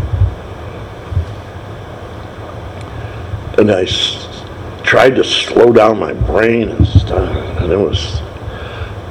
And 3.58 3.72
I 3.72 3.84
s- 3.84 4.28
tried 4.84 5.16
to 5.16 5.24
slow 5.24 5.72
down 5.74 6.00
my 6.00 6.14
brain 6.14 6.70
and 6.70 6.88
stuff, 6.88 7.30
and 7.62 7.72
it 7.72 7.78
was. 7.78 8.22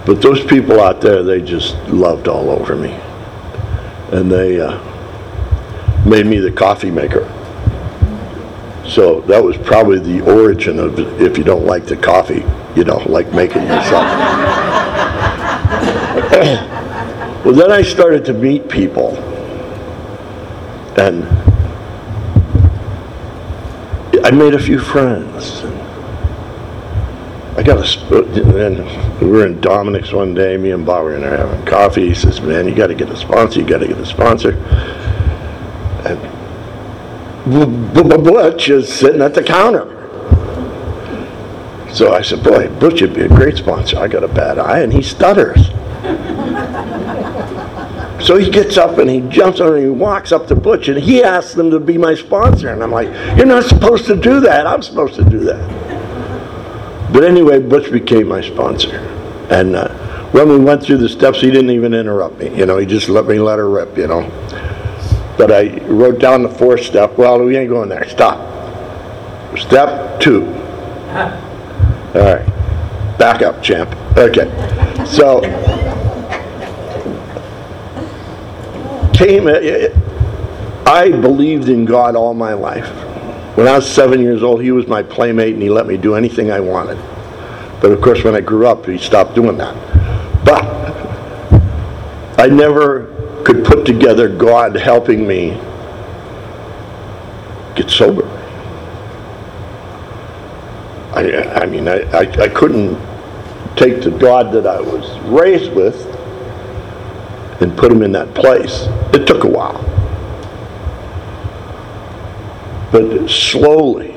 But 0.06 0.22
those 0.22 0.44
people 0.44 0.80
out 0.80 1.00
there, 1.00 1.22
they 1.22 1.40
just 1.40 1.76
loved 1.88 2.28
all 2.28 2.50
over 2.50 2.76
me, 2.76 2.92
and 4.12 4.30
they 4.30 4.60
uh, 4.60 4.78
made 6.06 6.26
me 6.26 6.38
the 6.38 6.52
coffee 6.52 6.92
maker. 6.92 7.28
So 8.86 9.20
that 9.22 9.42
was 9.42 9.56
probably 9.58 9.98
the 9.98 10.20
origin 10.20 10.78
of 10.78 10.96
if 11.20 11.36
you 11.36 11.42
don't 11.42 11.66
like 11.66 11.86
the 11.86 11.96
coffee, 11.96 12.44
you 12.76 12.84
don't 12.84 13.10
like 13.10 13.32
making 13.32 13.62
yourself. 13.62 13.92
well, 17.44 17.52
then 17.52 17.72
I 17.72 17.82
started 17.82 18.24
to 18.26 18.32
meet 18.32 18.68
people, 18.68 19.16
and 20.96 21.24
I 24.26 24.32
made 24.32 24.54
a 24.54 24.58
few 24.58 24.80
friends. 24.80 25.62
I 27.56 27.62
got 27.62 27.78
a, 27.78 27.84
and 28.60 29.20
we 29.20 29.28
were 29.28 29.46
in 29.46 29.60
Dominic's 29.60 30.10
one 30.12 30.34
day, 30.34 30.56
me 30.56 30.72
and 30.72 30.84
Bob 30.84 31.04
were 31.04 31.14
in 31.14 31.20
there 31.20 31.36
having 31.36 31.64
coffee. 31.64 32.08
He 32.08 32.14
says, 32.16 32.40
man, 32.40 32.66
you 32.66 32.74
got 32.74 32.88
to 32.88 32.96
get 32.96 33.08
a 33.08 33.16
sponsor, 33.16 33.60
you 33.60 33.66
got 33.66 33.78
to 33.78 33.86
get 33.86 33.98
a 33.98 34.04
sponsor. 34.04 34.54
And 36.04 36.20
Butch 38.24 38.68
is 38.68 38.92
sitting 38.92 39.22
at 39.22 39.32
the 39.32 39.44
counter. 39.44 39.92
So 41.94 42.12
I 42.12 42.22
said, 42.22 42.42
boy, 42.42 42.68
Butch 42.80 43.02
would 43.02 43.14
be 43.14 43.22
a 43.22 43.28
great 43.28 43.56
sponsor. 43.58 43.96
I 43.96 44.08
got 44.08 44.24
a 44.24 44.28
bad 44.28 44.58
eye, 44.58 44.80
and 44.80 44.92
he 44.92 45.02
stutters. 45.02 45.68
So 48.26 48.36
he 48.36 48.50
gets 48.50 48.76
up 48.76 48.98
and 48.98 49.08
he 49.08 49.20
jumps 49.20 49.60
on 49.60 49.74
and 49.74 49.84
he 49.84 49.88
walks 49.88 50.32
up 50.32 50.48
to 50.48 50.56
Butch 50.56 50.88
and 50.88 50.98
he 50.98 51.22
asks 51.22 51.54
them 51.54 51.70
to 51.70 51.78
be 51.78 51.96
my 51.96 52.16
sponsor. 52.16 52.70
And 52.70 52.82
I'm 52.82 52.90
like, 52.90 53.06
you're 53.36 53.46
not 53.46 53.62
supposed 53.62 54.06
to 54.06 54.16
do 54.16 54.40
that. 54.40 54.66
I'm 54.66 54.82
supposed 54.82 55.14
to 55.14 55.24
do 55.24 55.38
that. 55.44 57.12
But 57.12 57.22
anyway, 57.22 57.60
Butch 57.60 57.92
became 57.92 58.26
my 58.26 58.40
sponsor. 58.40 58.96
And 59.48 59.76
uh, 59.76 59.94
when 60.32 60.48
we 60.48 60.58
went 60.58 60.82
through 60.82 60.96
the 60.96 61.08
steps, 61.08 61.40
he 61.40 61.52
didn't 61.52 61.70
even 61.70 61.94
interrupt 61.94 62.38
me. 62.38 62.52
You 62.52 62.66
know, 62.66 62.78
he 62.78 62.84
just 62.84 63.08
let 63.08 63.26
me 63.26 63.38
let 63.38 63.60
her 63.60 63.70
rip, 63.70 63.96
you 63.96 64.08
know. 64.08 64.22
But 65.38 65.52
I 65.52 65.78
wrote 65.84 66.18
down 66.18 66.42
the 66.42 66.48
fourth 66.48 66.82
step. 66.82 67.16
Well, 67.16 67.44
we 67.44 67.56
ain't 67.56 67.70
going 67.70 67.88
there. 67.88 68.08
Stop. 68.08 68.40
Step 69.56 70.18
two. 70.18 70.46
All 72.12 72.24
right. 72.24 73.18
Back 73.18 73.42
up, 73.42 73.62
champ. 73.62 73.94
Okay. 74.16 74.50
So 75.06 75.42
came, 79.16 79.48
I 80.86 81.10
believed 81.10 81.68
in 81.68 81.84
God 81.84 82.16
all 82.16 82.34
my 82.34 82.52
life. 82.52 82.88
When 83.56 83.66
I 83.66 83.76
was 83.76 83.90
seven 83.90 84.20
years 84.20 84.42
old, 84.42 84.62
he 84.62 84.70
was 84.70 84.86
my 84.86 85.02
playmate 85.02 85.54
and 85.54 85.62
he 85.62 85.70
let 85.70 85.86
me 85.86 85.96
do 85.96 86.14
anything 86.14 86.50
I 86.50 86.60
wanted. 86.60 86.98
But 87.80 87.92
of 87.92 88.00
course, 88.00 88.22
when 88.22 88.34
I 88.34 88.40
grew 88.40 88.66
up, 88.66 88.86
he 88.86 88.98
stopped 88.98 89.34
doing 89.34 89.56
that. 89.56 89.74
But 90.44 90.64
I 92.38 92.48
never 92.48 93.42
could 93.44 93.64
put 93.64 93.86
together 93.86 94.28
God 94.28 94.76
helping 94.76 95.26
me 95.26 95.50
get 97.74 97.90
sober. 97.90 98.26
I, 101.14 101.62
I 101.62 101.66
mean, 101.66 101.88
I, 101.88 102.02
I, 102.10 102.20
I 102.42 102.48
couldn't 102.48 102.98
take 103.76 104.02
the 104.02 104.10
God 104.10 104.52
that 104.52 104.66
I 104.66 104.80
was 104.80 105.18
raised 105.20 105.72
with 105.72 106.15
and 107.60 107.76
put 107.76 107.90
him 107.90 108.02
in 108.02 108.12
that 108.12 108.34
place. 108.34 108.82
It 109.14 109.26
took 109.26 109.44
a 109.44 109.48
while. 109.48 109.82
But 112.92 113.28
slowly, 113.28 114.12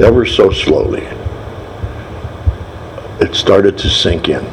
ever 0.00 0.24
so 0.24 0.50
slowly, 0.50 1.02
it 3.20 3.34
started 3.34 3.76
to 3.78 3.88
sink 3.88 4.28
in. 4.28 4.44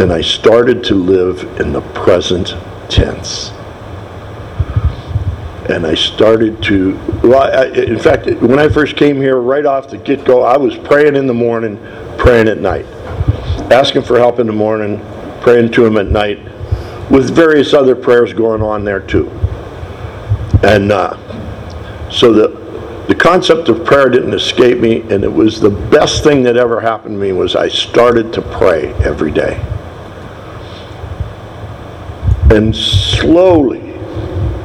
And 0.00 0.12
I 0.12 0.22
started 0.22 0.82
to 0.84 0.94
live 0.94 1.42
in 1.60 1.72
the 1.72 1.82
present 1.92 2.54
tense. 2.88 3.50
And 5.68 5.86
I 5.86 5.94
started 5.94 6.62
to, 6.64 6.98
well, 7.22 7.42
I, 7.42 7.66
in 7.66 7.98
fact, 7.98 8.26
when 8.26 8.58
I 8.58 8.68
first 8.68 8.96
came 8.96 9.16
here, 9.16 9.36
right 9.36 9.66
off 9.66 9.88
the 9.88 9.98
get 9.98 10.24
go, 10.24 10.42
I 10.42 10.56
was 10.56 10.76
praying 10.78 11.16
in 11.16 11.26
the 11.26 11.34
morning, 11.34 11.78
praying 12.18 12.48
at 12.48 12.58
night. 12.58 12.86
Asking 13.70 14.02
for 14.02 14.18
help 14.18 14.40
in 14.40 14.46
the 14.48 14.52
morning, 14.52 14.98
praying 15.42 15.70
to 15.72 15.86
Him 15.86 15.96
at 15.96 16.06
night, 16.06 16.38
with 17.10 17.30
various 17.34 17.72
other 17.72 17.94
prayers 17.94 18.32
going 18.32 18.62
on 18.62 18.84
there 18.84 19.00
too. 19.00 19.28
And 20.62 20.92
uh, 20.92 21.16
so 22.10 22.32
the, 22.32 22.48
the 23.06 23.14
concept 23.14 23.68
of 23.68 23.84
prayer 23.84 24.08
didn't 24.08 24.34
escape 24.34 24.78
me, 24.78 25.02
and 25.02 25.24
it 25.24 25.32
was 25.32 25.60
the 25.60 25.70
best 25.70 26.24
thing 26.24 26.42
that 26.42 26.56
ever 26.56 26.80
happened 26.80 27.14
to 27.14 27.20
me 27.20 27.32
was 27.32 27.56
I 27.56 27.68
started 27.68 28.32
to 28.34 28.42
pray 28.42 28.92
every 28.94 29.30
day. 29.30 29.54
And 32.52 32.74
slowly, 32.74 33.92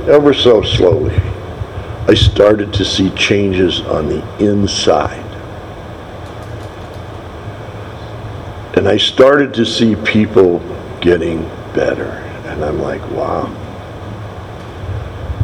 ever 0.08 0.34
so 0.34 0.64
slowly, 0.64 1.16
I 2.08 2.14
started 2.14 2.74
to 2.74 2.86
see 2.86 3.12
changes 3.12 3.82
on 3.82 4.10
the 4.10 4.44
inside. 4.44 5.25
And 8.76 8.90
I 8.90 8.98
started 8.98 9.54
to 9.54 9.66
see 9.66 9.96
people 9.96 10.60
getting 11.00 11.44
better. 11.74 12.12
And 12.46 12.64
I'm 12.64 12.80
like, 12.80 13.02
wow. 13.12 13.50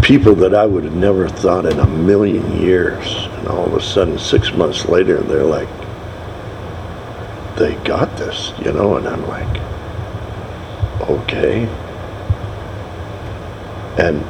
People 0.04 0.36
that 0.36 0.54
I 0.54 0.66
would 0.66 0.84
have 0.84 0.96
never 0.96 1.30
thought 1.30 1.66
in 1.66 1.80
a 1.80 1.88
million 1.88 2.62
years. 2.62 3.06
And 3.06 3.48
all 3.48 3.66
of 3.66 3.74
a 3.74 3.82
sudden, 3.82 4.20
six 4.20 4.52
months 4.52 4.86
later, 4.90 5.22
they're 5.22 5.46
like, 5.46 5.70
they 7.56 7.76
got 7.86 8.18
this, 8.18 8.52
you 8.60 8.74
know? 8.74 8.98
And 8.98 9.08
I'm 9.08 9.26
like, 9.26 9.62
okay. 11.10 11.68
And 13.98 14.26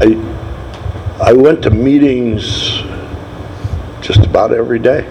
I, 0.00 1.28
I 1.30 1.32
went 1.32 1.60
to 1.64 1.70
meetings 1.70 2.82
just 4.00 4.24
about 4.24 4.52
every 4.52 4.78
day 4.78 5.08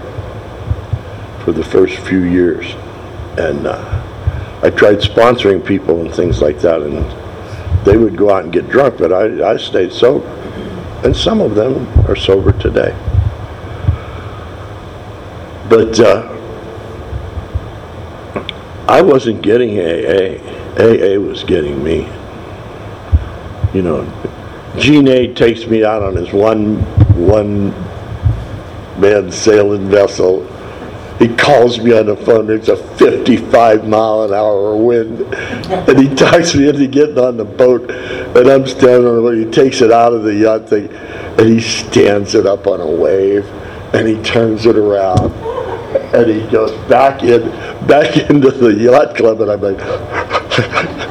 for 1.47 1.53
the 1.53 1.63
first 1.63 1.97
few 1.99 2.23
years. 2.23 2.73
And 3.37 3.67
uh, 3.67 4.59
I 4.61 4.69
tried 4.69 4.97
sponsoring 4.97 5.65
people 5.65 6.01
and 6.01 6.13
things 6.13 6.41
like 6.41 6.59
that, 6.59 6.81
and 6.81 7.05
they 7.87 7.95
would 7.95 8.17
go 8.17 8.29
out 8.29 8.43
and 8.43 8.51
get 8.51 8.67
drunk, 8.67 8.97
but 8.97 9.13
I, 9.13 9.51
I 9.51 9.55
stayed 9.55 9.93
sober. 9.93 10.27
And 11.05 11.15
some 11.15 11.39
of 11.39 11.55
them 11.55 11.87
are 12.05 12.17
sober 12.17 12.51
today. 12.51 12.93
But 15.69 15.97
uh, 16.01 16.27
I 18.89 19.01
wasn't 19.01 19.41
getting 19.41 19.79
AA. 19.79 20.43
AA 20.77 21.17
was 21.17 21.45
getting 21.45 21.81
me. 21.81 22.09
You 23.73 23.83
know, 23.83 24.33
Gene 24.77 25.07
A 25.07 25.33
takes 25.33 25.65
me 25.65 25.85
out 25.85 26.03
on 26.03 26.17
his 26.17 26.33
one 26.33 26.81
one 27.15 27.69
man 28.99 29.31
sailing 29.31 29.87
vessel. 29.89 30.45
He 31.19 31.35
calls 31.35 31.79
me 31.79 31.97
on 31.97 32.05
the 32.05 32.15
phone. 32.15 32.45
There's 32.45 32.69
a 32.69 32.77
55 32.77 33.87
mile 33.87 34.23
an 34.23 34.33
hour 34.33 34.75
wind, 34.75 35.21
and 35.21 35.99
he 35.99 36.13
talks 36.15 36.53
me 36.53 36.69
into 36.69 36.87
getting 36.87 37.17
on 37.17 37.37
the 37.37 37.45
boat. 37.45 37.89
And 37.89 38.47
I'm 38.47 38.67
standing 38.67 39.07
on 39.07 39.15
the 39.15 39.21
boat. 39.21 39.37
He 39.37 39.45
takes 39.45 39.81
it 39.81 39.91
out 39.91 40.13
of 40.13 40.23
the 40.23 40.35
yacht 40.35 40.69
thing, 40.69 40.89
and 40.89 41.47
he 41.47 41.59
stands 41.59 42.35
it 42.35 42.45
up 42.45 42.67
on 42.67 42.81
a 42.81 42.85
wave, 42.85 43.45
and 43.95 44.07
he 44.07 44.21
turns 44.21 44.67
it 44.67 44.77
around, 44.77 45.31
and 46.13 46.29
he 46.29 46.47
goes 46.51 46.71
back 46.87 47.23
in, 47.23 47.49
back 47.87 48.15
into 48.29 48.51
the 48.51 48.73
yacht 48.73 49.15
club, 49.15 49.41
and 49.41 49.51
I'm 49.51 49.61
like. 49.61 49.77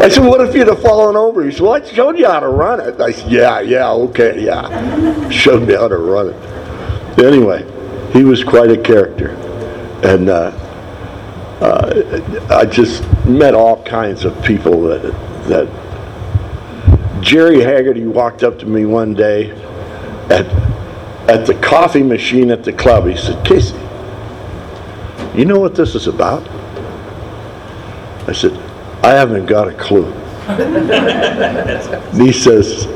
I 0.00 0.08
said, 0.08 0.24
what 0.24 0.40
if 0.40 0.54
you'd 0.54 0.68
have 0.68 0.80
fallen 0.80 1.16
over? 1.16 1.44
He 1.44 1.52
said, 1.52 1.60
well, 1.60 1.74
I 1.74 1.84
showed 1.84 2.18
you 2.18 2.26
how 2.26 2.40
to 2.40 2.48
run 2.48 2.80
it. 2.80 3.00
I 3.00 3.10
said, 3.10 3.30
yeah, 3.30 3.60
yeah, 3.60 3.90
okay, 3.90 4.42
yeah. 4.42 5.28
Showed 5.28 5.66
me 5.66 5.74
how 5.74 5.88
to 5.88 5.98
run 5.98 6.28
it. 6.30 7.18
Anyway, 7.18 7.64
he 8.12 8.24
was 8.24 8.42
quite 8.44 8.70
a 8.70 8.76
character. 8.76 9.30
And 10.02 10.28
uh, 10.28 10.52
uh, 11.60 12.46
I 12.50 12.64
just 12.64 13.02
met 13.24 13.54
all 13.54 13.82
kinds 13.84 14.24
of 14.24 14.42
people 14.44 14.82
that, 14.82 15.02
that 15.48 15.68
Jerry 17.22 17.60
Haggerty 17.60 18.06
walked 18.06 18.42
up 18.42 18.58
to 18.60 18.66
me 18.66 18.86
one 18.86 19.14
day 19.14 19.50
at, 20.30 20.46
at 21.28 21.46
the 21.46 21.54
coffee 21.62 22.02
machine 22.02 22.50
at 22.50 22.64
the 22.64 22.72
club. 22.72 23.06
He 23.06 23.16
said, 23.16 23.44
Casey, 23.44 23.76
you 25.34 25.44
know 25.44 25.60
what 25.60 25.74
this 25.74 25.94
is 25.94 26.06
about? 26.06 26.48
I 28.26 28.32
said, 28.32 28.52
I 29.04 29.10
haven't 29.10 29.46
got 29.46 29.68
a 29.68 29.74
clue. 29.74 30.10
and 30.48 32.20
he 32.22 32.32
says, 32.32 32.86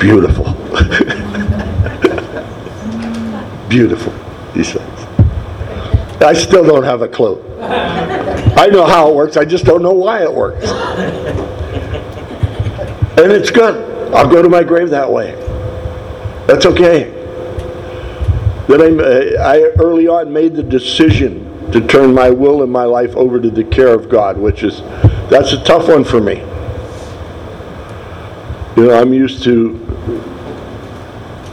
beautiful. 0.00 0.44
beautiful, 3.68 4.12
he 4.54 4.64
says. 4.64 4.80
I 6.22 6.32
still 6.32 6.64
don't 6.64 6.84
have 6.84 7.02
a 7.02 7.08
clue. 7.08 7.42
I 7.60 8.68
know 8.68 8.86
how 8.86 9.10
it 9.10 9.14
works, 9.14 9.36
I 9.36 9.44
just 9.44 9.64
don't 9.64 9.82
know 9.82 9.92
why 9.92 10.22
it 10.22 10.32
works. 10.32 10.64
And 13.16 13.30
it's 13.30 13.50
good. 13.50 14.12
I'll 14.14 14.28
go 14.28 14.42
to 14.42 14.48
my 14.48 14.62
grave 14.62 14.90
that 14.90 15.10
way. 15.10 15.32
That's 16.46 16.66
okay. 16.66 17.10
Then 18.68 18.80
I, 18.80 19.04
uh, 19.04 19.42
I 19.42 19.60
early 19.82 20.08
on 20.08 20.32
made 20.32 20.54
the 20.54 20.62
decision 20.62 21.70
to 21.72 21.86
turn 21.86 22.14
my 22.14 22.30
will 22.30 22.62
and 22.62 22.72
my 22.72 22.84
life 22.84 23.14
over 23.16 23.40
to 23.40 23.50
the 23.50 23.64
care 23.64 23.92
of 23.94 24.08
God, 24.08 24.38
which 24.38 24.62
is, 24.62 24.80
that's 25.30 25.52
a 25.52 25.62
tough 25.64 25.88
one 25.88 26.04
for 26.04 26.20
me. 26.20 26.36
You 28.76 28.88
know, 28.88 29.00
I'm 29.00 29.12
used 29.12 29.42
to, 29.44 29.80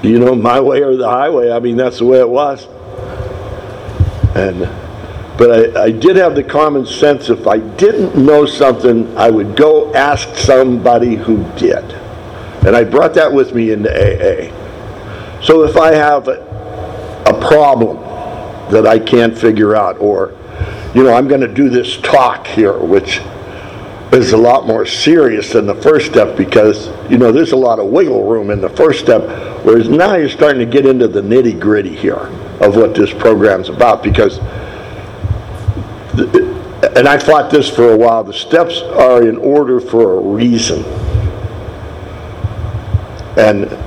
you 0.02 0.20
know, 0.20 0.36
my 0.36 0.60
way 0.60 0.82
or 0.82 0.96
the 0.96 1.10
highway. 1.10 1.52
I 1.52 1.60
mean, 1.60 1.78
that's 1.78 2.00
the 2.00 2.06
way 2.06 2.20
it 2.20 2.30
was. 2.30 2.68
And, 4.36 4.60
but 5.38 5.76
I, 5.76 5.84
I 5.84 5.92
did 5.92 6.16
have 6.16 6.36
the 6.36 6.44
common 6.44 6.86
sense 6.86 7.30
if 7.30 7.48
I 7.48 7.58
didn't 7.58 8.16
know 8.16 8.46
something, 8.46 9.16
I 9.18 9.30
would 9.30 9.56
go 9.56 9.94
ask 9.94 10.36
somebody 10.36 11.16
who 11.16 11.44
did. 11.58 11.84
And 12.66 12.76
I 12.76 12.84
brought 12.84 13.14
that 13.16 13.32
with 13.32 13.54
me 13.54 13.72
into 13.72 13.90
AA. 13.90 14.52
So 15.42 15.64
if 15.64 15.76
I 15.76 15.94
have 15.94 16.28
a, 16.28 16.40
a 17.28 17.48
problem 17.48 17.98
that 18.72 18.88
I 18.88 19.00
can't 19.00 19.38
figure 19.38 19.76
out, 19.76 20.00
or, 20.00 20.38
you 20.96 21.04
know, 21.04 21.14
I'm 21.14 21.28
going 21.28 21.42
to 21.42 21.48
do 21.48 21.70
this 21.70 21.98
talk 21.98 22.48
here, 22.48 22.78
which 22.78 23.20
is 24.14 24.32
a 24.32 24.38
lot 24.38 24.66
more 24.66 24.86
serious 24.86 25.52
than 25.54 25.66
the 25.66 25.76
first 25.76 26.06
step 26.06 26.38
because, 26.38 26.90
you 27.10 27.18
know, 27.18 27.32
there's 27.32 27.52
a 27.52 27.58
lot 27.58 27.80
of 27.80 27.88
wiggle 27.88 28.30
room 28.30 28.50
in 28.50 28.62
the 28.62 28.70
first 28.70 29.00
step, 29.00 29.22
whereas 29.66 29.90
now 29.90 30.16
you're 30.16 30.30
starting 30.30 30.60
to 30.60 30.66
get 30.66 30.86
into 30.86 31.08
the 31.08 31.22
nitty 31.22 31.60
gritty 31.60 31.96
here 31.96 32.30
of 32.62 32.76
what 32.76 32.94
this 32.94 33.12
program's 33.12 33.70
about 33.70 34.04
because, 34.04 34.38
and 36.96 37.08
I 37.08 37.18
fought 37.18 37.50
this 37.50 37.70
for 37.70 37.92
a 37.92 37.98
while, 37.98 38.24
the 38.24 38.34
steps 38.34 38.82
are 38.82 39.28
in 39.28 39.38
order 39.38 39.80
for 39.80 40.14
a 40.14 40.22
reason. 40.22 40.84
And 43.38 43.78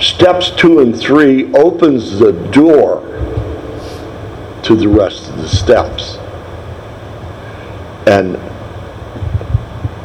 steps 0.00 0.50
two 0.50 0.80
and 0.80 0.98
three 0.98 1.52
opens 1.54 2.18
the 2.18 2.32
door 2.52 3.00
to 4.62 4.74
the 4.76 4.88
rest 4.88 5.28
of 5.28 5.38
the 5.38 5.48
steps. 5.48 6.16
And 8.06 8.36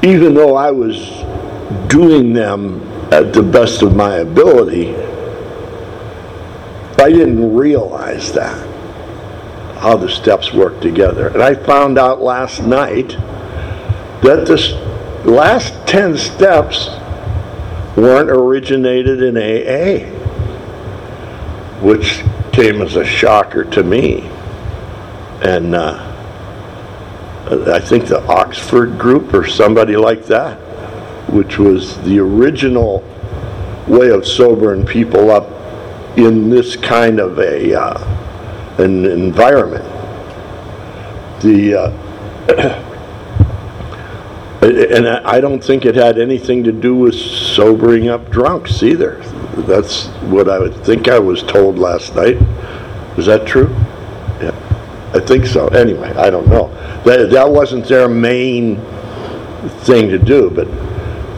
even 0.04 0.34
though 0.34 0.56
I 0.56 0.72
was 0.72 0.98
doing 1.88 2.34
them 2.34 2.82
at 3.12 3.34
the 3.34 3.44
best 3.44 3.82
of 3.82 3.96
my 3.96 4.16
ability, 4.18 4.96
I 7.00 7.10
didn't 7.10 7.56
realize 7.56 8.34
that, 8.34 8.68
how 9.80 9.96
the 9.96 10.10
steps 10.10 10.54
work 10.54 10.82
together. 10.82 11.30
And 11.30 11.42
I 11.42 11.56
found 11.56 11.98
out 11.98 12.22
last 12.22 12.62
night 12.62 13.10
that 14.22 14.46
the 14.46 15.22
last 15.24 15.74
10 15.88 16.18
steps 16.18 16.90
weren't 17.96 18.30
originated 18.30 19.24
in 19.24 19.38
AA, 19.38 20.06
which 21.82 22.22
came 22.52 22.82
as 22.82 22.98
a 22.98 23.06
shocker 23.06 23.64
to 23.64 23.82
me. 23.82 24.28
And 25.42 25.76
uh, 25.76 26.06
I 27.74 27.80
think 27.80 28.08
the 28.08 28.22
Oxford 28.28 29.00
group 29.00 29.34
or 29.34 29.48
somebody 29.48 29.96
like 29.96 30.26
that, 30.26 30.58
which 31.30 31.58
was 31.58 31.98
the 32.02 32.20
original 32.20 33.00
way 33.88 34.10
of 34.10 34.28
sobering 34.28 34.86
people 34.86 35.32
up 35.32 35.59
in 36.18 36.50
this 36.50 36.76
kind 36.76 37.20
of 37.20 37.40
a, 37.40 37.74
uh, 37.74 38.84
an 38.84 39.06
environment. 39.06 39.86
The, 41.42 41.76
uh, 41.76 42.86
and 44.62 45.08
I 45.08 45.40
don't 45.40 45.64
think 45.64 45.86
it 45.86 45.96
had 45.96 46.20
anything 46.20 46.64
to 46.66 46.72
do 46.72 46.96
with 46.96 47.16
sobering 47.16 48.10
up 48.10 48.30
drunks 48.30 48.84
either. 48.84 49.22
That's 49.68 50.08
what 50.28 50.50
I 50.50 50.60
would 50.60 50.76
think 50.84 51.08
I 51.08 51.20
was 51.20 51.44
told 51.44 51.80
last 51.80 52.16
night. 52.16 52.38
Is 53.18 53.26
that 53.26 53.48
true? 53.48 53.70
Yeah, 54.42 55.12
I 55.14 55.20
think 55.20 55.46
so. 55.46 55.68
Anyway, 55.70 56.10
I 56.16 56.30
don't 56.30 56.48
know. 56.48 56.68
That, 57.06 57.30
that 57.32 57.50
wasn't 57.50 57.86
their 57.86 58.08
main 58.08 58.78
thing 59.82 60.10
to 60.10 60.18
do, 60.18 60.50
but 60.50 60.68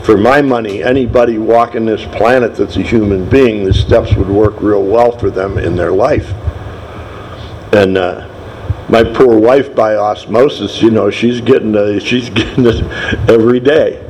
for 0.03 0.17
my 0.17 0.41
money, 0.41 0.83
anybody 0.83 1.37
walking 1.37 1.85
this 1.85 2.03
planet 2.15 2.55
that's 2.55 2.75
a 2.77 2.81
human 2.81 3.29
being, 3.29 3.63
the 3.63 3.73
steps 3.73 4.15
would 4.15 4.29
work 4.29 4.61
real 4.61 4.83
well 4.83 5.17
for 5.17 5.29
them 5.29 5.57
in 5.57 5.75
their 5.75 5.91
life. 5.91 6.31
And, 7.73 7.97
uh, 7.97 8.27
my 8.89 9.03
poor 9.03 9.39
wife 9.39 9.73
by 9.73 9.95
osmosis, 9.95 10.81
you 10.81 10.91
know, 10.91 11.09
she's 11.09 11.39
getting, 11.39 11.75
uh, 11.75 11.99
she's 11.99 12.29
getting 12.31 12.65
it 12.65 12.83
every 13.29 13.59
day. 13.59 14.05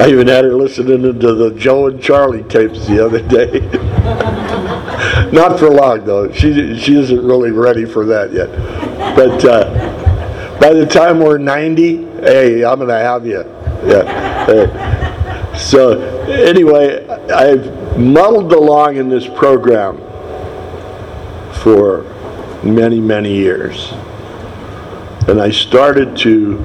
I 0.00 0.08
even 0.08 0.28
had 0.28 0.44
her 0.44 0.54
listening 0.54 1.02
to 1.02 1.34
the 1.34 1.50
Joe 1.50 1.88
and 1.88 2.02
Charlie 2.02 2.42
tapes 2.44 2.86
the 2.86 3.04
other 3.04 3.20
day. 3.20 3.60
Not 5.30 5.58
for 5.58 5.68
long 5.68 6.06
though. 6.06 6.32
She 6.32 6.78
she 6.78 6.98
isn't 6.98 7.22
really 7.22 7.50
ready 7.50 7.84
for 7.84 8.06
that 8.06 8.32
yet. 8.32 8.48
But 9.14 9.44
uh, 9.44 10.58
by 10.58 10.72
the 10.72 10.86
time 10.86 11.20
we're 11.20 11.36
90, 11.36 11.96
hey, 12.22 12.64
I'm 12.64 12.78
gonna 12.78 12.98
have 12.98 13.26
you. 13.26 13.44
Yeah. 13.84 14.29
So 15.60 16.00
anyway, 16.26 17.06
I've 17.08 17.98
muddled 17.98 18.52
along 18.52 18.96
in 18.96 19.08
this 19.08 19.26
program 19.26 19.98
for 21.62 22.02
many 22.64 22.98
many 22.98 23.34
years, 23.34 23.92
and 25.28 25.40
I 25.40 25.50
started 25.50 26.16
to 26.18 26.64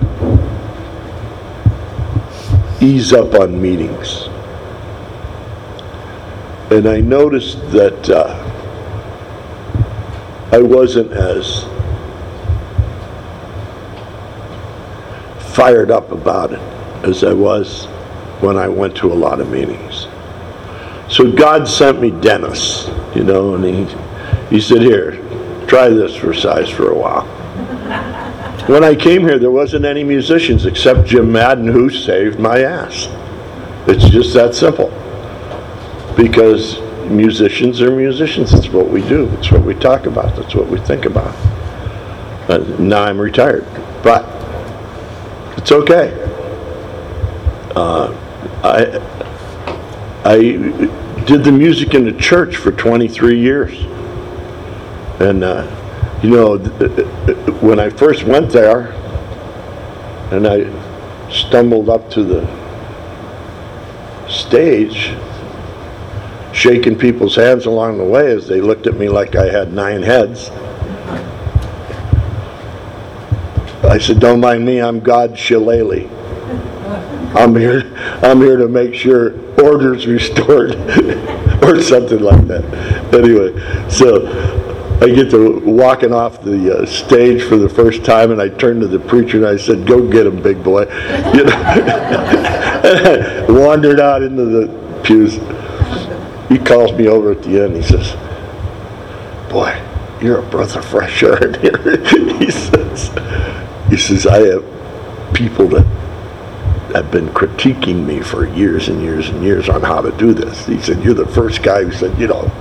ease 2.80 3.12
up 3.12 3.34
on 3.34 3.62
meetings. 3.62 4.28
And 6.71 6.88
I 6.88 7.02
noticed 7.02 7.60
that 7.71 8.10
uh, 8.10 8.34
I 10.52 10.60
wasn't 10.60 11.12
as 11.12 11.63
fired 15.54 15.91
up 15.91 16.12
about 16.12 16.54
it 16.54 16.75
as 17.06 17.24
I 17.24 17.34
was 17.34 17.86
when 18.41 18.58
I 18.58 18.68
went 18.68 18.96
to 18.98 19.12
a 19.12 19.13
lot 19.13 19.39
of 19.39 19.50
meetings. 19.50 20.08
So 21.08 21.32
God 21.32 21.68
sent 21.68 22.02
me 22.02 22.12
Dennis, 22.12 22.89
you 23.15 23.24
know, 23.24 23.56
and 23.56 23.63
he, 23.63 24.56
he 24.56 24.60
said, 24.60 24.82
here, 24.82 25.12
try 25.68 25.89
this 25.89 26.15
for 26.15 26.34
size 26.34 26.70
for 26.70 26.91
a 26.91 26.98
while. 26.98 27.26
When 28.65 28.84
I 28.84 28.96
came 28.96 29.22
here, 29.22 29.38
there 29.38 29.52
wasn't 29.52 29.86
any 29.86 30.04
musicians 30.04 30.65
except 30.65 31.08
Jim 31.08 31.32
Madden 31.32 31.68
who 31.68 31.91
saved 31.91 32.39
my 32.39 32.62
ass. 32.62 33.08
It's 33.88 34.10
just 34.10 34.34
that 34.34 34.56
simple. 34.56 34.89
Because 36.18 36.80
musicians 37.06 37.80
are 37.84 37.91
musicians. 37.91 38.56
It's 38.56 38.70
what 38.70 38.89
we 38.89 39.08
do. 39.08 39.28
It's 39.34 39.52
what 39.52 39.63
we 39.63 39.76
talk 39.76 40.08
about. 40.08 40.36
That's 40.36 40.56
what 40.56 40.68
we 40.68 40.80
think 40.80 41.06
about. 41.06 41.36
Uh, 42.50 42.58
now 42.80 43.04
I'm 43.04 43.22
retired, 43.22 43.65
but 44.02 44.26
it's 45.58 45.72
okay. 45.72 46.25
Uh, 47.76 48.14
I 48.64 49.02
I 50.24 50.38
did 51.26 51.44
the 51.44 51.52
music 51.52 51.94
in 51.94 52.06
the 52.06 52.14
church 52.14 52.56
for 52.56 52.72
23 52.72 53.40
years, 53.40 53.74
and 55.20 55.44
uh, 55.44 56.20
you 56.24 56.30
know, 56.30 56.58
th- 56.58 56.96
th- 56.96 57.62
when 57.62 57.80
I 57.80 57.90
first 57.90 58.24
went 58.24 58.50
there, 58.50 58.94
and 60.32 60.48
I 60.48 60.72
stumbled 61.30 61.90
up 61.90 62.10
to 62.12 62.24
the 62.24 62.48
stage, 64.30 65.14
shaking 66.54 66.98
people's 66.98 67.36
hands 67.36 67.66
along 67.66 67.98
the 67.98 68.06
way 68.06 68.32
as 68.32 68.48
they 68.48 68.62
looked 68.62 68.88
at 68.88 68.96
me 68.96 69.10
like 69.10 69.36
I 69.36 69.52
had 69.52 69.74
nine 69.74 70.02
heads. 70.02 70.50
I 73.84 73.98
said, 74.00 74.20
"Don't 74.20 74.40
mind 74.40 74.66
me. 74.66 74.82
I'm 74.82 75.02
God 75.02 75.38
Shillelagh. 75.38 76.14
I'm 77.36 77.56
here. 77.56 77.91
I'm 78.24 78.39
here 78.39 78.58
to 78.58 78.67
make 78.67 78.93
sure 78.93 79.34
order's 79.62 80.08
restored, 80.08 80.76
or 81.63 81.82
something 81.82 82.19
like 82.19 82.48
that." 82.48 83.13
Anyway, 83.13 83.89
so 83.89 84.28
I 85.02 85.10
get 85.10 85.30
to 85.32 85.60
walking 85.60 86.13
off 86.13 86.41
the 86.41 86.80
uh, 86.80 86.86
stage 86.86 87.43
for 87.43 87.58
the 87.58 87.67
first 87.67 88.06
time, 88.06 88.32
and 88.32 88.41
I 88.41 88.48
turned 88.48 88.80
to 88.82 88.88
the 88.88 89.00
preacher 89.00 89.38
and 89.38 89.45
I 89.45 89.58
said, 89.58 89.86
"Go 89.86 90.10
get 90.10 90.26
him, 90.26 90.41
big 90.41 90.63
boy." 90.63 90.86
You 91.36 91.43
know, 91.43 91.56
wandered 93.50 94.00
out 94.00 94.24
into 94.24 94.45
the 94.45 95.02
pews. 95.04 95.34
He 96.48 96.58
calls 96.58 96.93
me 96.93 97.08
over 97.08 97.32
at 97.32 97.43
the 97.43 97.63
end. 97.63 97.76
He 97.76 97.82
says, 97.82 98.13
"Boy, 99.50 99.78
you're 100.21 100.39
a 100.39 100.50
breath 100.50 100.78
of 100.78 100.86
fresh 100.86 101.21
air 101.24 101.48
in 101.48 101.60
here." 101.60 101.78
he 102.38 102.50
says, 102.50 103.10
"He 103.89 103.98
says 103.98 104.26
I 104.26 104.39
have 104.48 104.63
people 105.34 105.67
that 105.67 105.86
have 106.96 107.12
been 107.12 107.28
critiquing 107.30 108.06
me 108.06 108.22
for 108.22 108.48
years 108.48 108.88
and 108.88 109.02
years 109.02 109.30
and 109.30 109.44
years 109.44 109.70
on 109.70 109.82
how 109.82 110.02
to 110.02 110.12
do 110.18 110.34
this." 110.34 110.66
He 110.66 110.80
said, 110.80 111.04
"You're 111.04 111.14
the 111.14 111.28
first 111.28 111.62
guy 111.62 111.84
who 111.84 111.92
said, 111.92 112.18
you 112.20 112.28
know, 112.28 112.52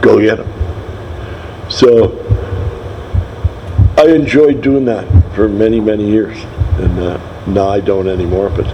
go 0.00 0.20
get 0.20 0.38
him." 0.38 1.70
So 1.70 2.22
I 3.98 4.08
enjoyed 4.08 4.60
doing 4.60 4.84
that 4.84 5.06
for 5.34 5.48
many, 5.48 5.80
many 5.80 6.08
years. 6.08 6.36
And 6.78 6.98
uh, 6.98 7.46
now 7.46 7.68
I 7.68 7.80
don't 7.80 8.08
anymore, 8.08 8.50
but 8.50 8.66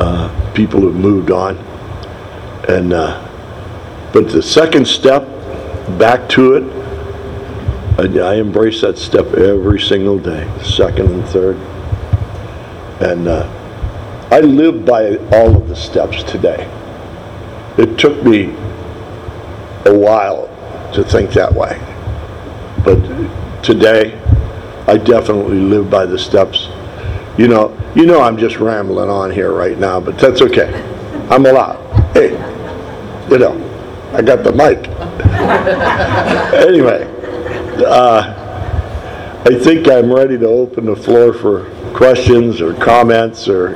uh, 0.00 0.52
people 0.54 0.82
have 0.82 0.94
moved 0.94 1.30
on. 1.30 1.58
And 2.68 2.92
uh, 2.92 3.26
but 4.12 4.30
the 4.30 4.42
second 4.42 4.86
step 4.86 5.26
back 5.98 6.28
to 6.30 6.54
it, 6.54 6.64
I, 7.98 8.32
I 8.32 8.34
embrace 8.36 8.80
that 8.82 8.98
step 8.98 9.34
every 9.34 9.80
single 9.80 10.18
day, 10.18 10.48
second 10.62 11.10
and 11.10 11.24
third. 11.28 11.56
And 13.00 13.28
uh, 13.28 13.48
I 14.30 14.40
live 14.40 14.84
by 14.84 15.16
all 15.32 15.56
of 15.56 15.68
the 15.68 15.76
steps 15.76 16.22
today. 16.22 16.68
It 17.78 17.98
took 17.98 18.22
me 18.22 18.54
a 19.86 19.94
while 19.96 20.46
to 20.92 21.02
think 21.02 21.30
that 21.32 21.52
way. 21.54 21.78
But 22.84 23.00
today, 23.62 24.18
I 24.86 24.98
definitely 24.98 25.60
live 25.60 25.88
by 25.88 26.04
the 26.04 26.18
steps. 26.18 26.68
You 27.38 27.48
know, 27.48 27.76
you 27.94 28.04
know 28.04 28.20
I'm 28.20 28.36
just 28.36 28.58
rambling 28.58 29.08
on 29.08 29.30
here 29.30 29.52
right 29.52 29.78
now, 29.78 29.98
but 29.98 30.18
that's 30.18 30.42
okay. 30.42 30.70
I'm 31.30 31.46
allowed. 31.46 31.80
Hey, 32.12 32.32
you 33.30 33.38
know, 33.38 33.56
I 34.12 34.20
got 34.20 34.44
the 34.44 34.52
mic. 34.52 34.88
anyway, 36.66 37.04
uh, 37.86 39.42
I 39.46 39.58
think 39.58 39.88
I'm 39.88 40.12
ready 40.12 40.36
to 40.36 40.46
open 40.46 40.84
the 40.84 40.96
floor 40.96 41.32
for 41.32 41.70
questions 41.94 42.60
or 42.60 42.74
comments 42.74 43.48
or 43.48 43.74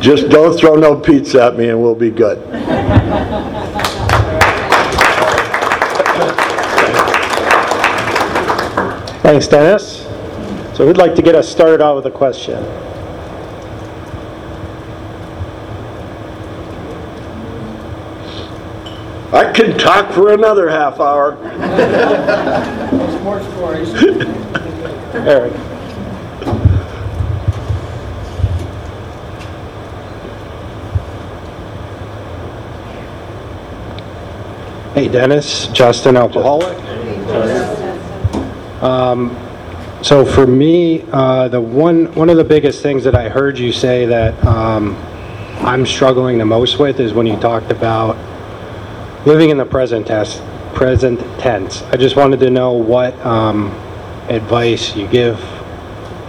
just 0.00 0.28
don't 0.28 0.58
throw 0.58 0.74
no 0.74 0.98
pizza 0.98 1.44
at 1.44 1.56
me 1.56 1.68
and 1.68 1.80
we'll 1.80 1.94
be 1.94 2.10
good. 2.10 2.42
Thanks, 9.22 9.48
Dennis. 9.48 10.02
So 10.76 10.86
who'd 10.86 10.98
like 10.98 11.14
to 11.16 11.22
get 11.22 11.34
us 11.34 11.48
started 11.48 11.82
out 11.82 11.96
with 11.96 12.06
a 12.06 12.10
question? 12.10 12.62
I 19.32 19.52
can 19.52 19.76
talk 19.76 20.12
for 20.12 20.32
another 20.32 20.68
half 20.68 21.00
hour. 21.00 21.34
More 23.24 23.42
stories. 23.42 23.92
Eric? 25.14 25.75
Hey, 34.96 35.08
Dennis, 35.08 35.66
Justin, 35.74 36.16
alcoholic. 36.16 36.74
Um, 38.82 39.36
So 40.00 40.24
for 40.24 40.46
me, 40.46 41.04
uh, 41.12 41.48
the 41.48 41.60
one, 41.60 42.06
one 42.14 42.30
of 42.30 42.38
the 42.38 42.44
biggest 42.44 42.80
things 42.80 43.04
that 43.04 43.14
I 43.14 43.28
heard 43.28 43.58
you 43.58 43.72
say 43.72 44.06
that 44.06 44.42
um, 44.46 44.96
I'm 45.60 45.84
struggling 45.84 46.38
the 46.38 46.46
most 46.46 46.78
with 46.78 46.98
is 46.98 47.12
when 47.12 47.26
you 47.26 47.36
talked 47.36 47.70
about 47.70 48.16
living 49.26 49.50
in 49.50 49.58
the 49.58 49.66
present 49.66 50.06
test, 50.06 50.42
present 50.72 51.20
tense. 51.38 51.82
I 51.82 51.98
just 51.98 52.16
wanted 52.16 52.40
to 52.40 52.48
know 52.48 52.72
what 52.72 53.14
um, 53.26 53.66
advice 54.30 54.96
you 54.96 55.06
give, 55.08 55.38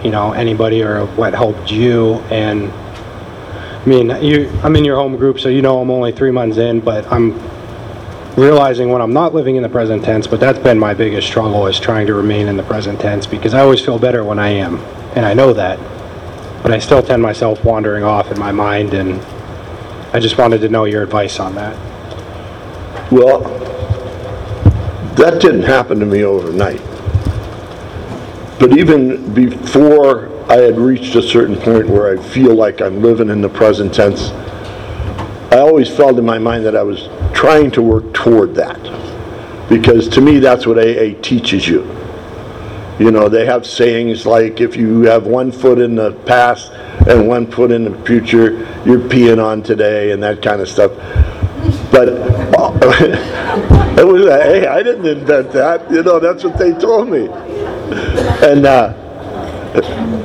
you 0.04 0.12
know, 0.12 0.34
anybody 0.34 0.84
or 0.84 1.06
what 1.16 1.34
helped 1.34 1.72
you 1.72 2.16
and 2.32 2.70
I 2.70 3.86
mean, 3.86 4.10
you, 4.22 4.50
I'm 4.62 4.76
in 4.76 4.84
your 4.84 4.98
home 4.98 5.16
group, 5.16 5.40
so 5.40 5.48
you 5.48 5.62
know 5.62 5.80
I'm 5.80 5.90
only 5.90 6.12
three 6.12 6.32
months 6.32 6.58
in, 6.58 6.82
but 6.82 7.10
I'm 7.10 7.40
realizing 8.38 8.90
when 8.90 9.02
I'm 9.02 9.14
not 9.14 9.34
living 9.34 9.56
in 9.56 9.64
the 9.64 9.70
present 9.70 10.06
tense, 10.06 10.28
but 10.28 10.40
that's 10.40 10.60
been 10.60 10.78
my 10.78 10.94
biggest 10.94 11.28
struggle 11.28 11.66
is 11.66 11.80
trying 11.80 12.06
to 12.06 12.14
remain 12.14 12.48
in 12.48 12.56
the 12.56 12.64
present 12.64 13.02
tense 13.02 13.26
because 13.26 13.56
I 13.56 13.62
always 13.62 13.84
feel 13.84 13.98
better 13.98 14.24
when 14.24 14.38
I 14.38 14.50
am, 14.50 14.78
and 15.16 15.26
I 15.26 15.34
know 15.34 15.54
that. 15.54 15.80
But 16.62 16.72
I 16.72 16.78
still 16.78 17.02
tend 17.02 17.22
myself 17.22 17.64
wandering 17.66 18.04
off 18.04 18.32
in 18.32 18.38
my 18.38 18.52
mind, 18.52 18.94
and 18.94 19.20
I 20.14 20.20
just 20.20 20.38
wanted 20.38 20.62
to 20.62 20.70
know 20.70 20.86
your 20.86 21.02
advice 21.02 21.40
on 21.40 21.56
that. 21.56 21.76
Well, 23.12 23.42
that 25.16 25.42
didn't 25.42 25.64
happen 25.64 26.00
to 26.00 26.06
me 26.06 26.24
overnight. 26.24 26.82
But 28.60 28.78
even 28.78 29.34
before 29.34 30.30
I 30.48 30.58
had 30.58 30.78
reached 30.78 31.16
a 31.16 31.24
certain 31.24 31.56
point 31.56 31.90
where 31.90 32.16
I 32.16 32.22
feel 32.22 32.54
like 32.54 32.82
I'm 32.82 33.02
living 33.02 33.30
in 33.30 33.42
the 33.42 33.50
present 33.50 33.96
tense, 33.96 34.30
I 35.52 35.58
always 35.58 35.90
felt 35.90 36.20
in 36.20 36.26
my 36.26 36.38
mind 36.38 36.66
that 36.66 36.76
I 36.76 36.84
was 36.84 37.08
trying 37.38 37.70
to 37.70 37.84
work 37.84 38.12
toward 38.16 38.56
that. 38.56 38.82
Because 39.70 40.10
to 40.10 40.22
me, 40.22 40.40
that's 40.40 40.66
what 40.66 40.80
AA 40.80 41.14
teaches 41.22 41.68
you. 41.68 41.84
You 42.98 43.12
know, 43.12 43.30
they 43.30 43.46
have 43.46 43.64
sayings 43.64 44.26
like 44.26 44.60
if 44.60 44.76
you 44.76 45.02
have 45.02 45.28
one 45.28 45.52
foot 45.52 45.78
in 45.78 45.94
the 45.94 46.14
past 46.26 46.72
and 47.08 47.28
one 47.28 47.46
foot 47.52 47.72
in 47.72 47.84
the 47.84 48.06
future, 48.06 48.54
you're 48.88 48.98
peeing 48.98 49.44
on 49.44 49.62
today 49.62 50.14
and 50.14 50.24
that 50.24 50.42
kind 50.42 50.62
of 50.62 50.68
stuff. 50.68 50.92
But 51.92 52.08
it 54.00 54.08
was, 54.08 54.26
hey, 54.26 54.66
I 54.66 54.82
didn't 54.82 55.06
invent 55.06 55.52
that. 55.52 55.92
You 55.92 56.02
know, 56.02 56.20
that's 56.20 56.44
what 56.44 56.58
they 56.58 56.72
told 56.74 57.08
me. 57.08 57.28
And 58.48 58.66
uh, 58.66 58.94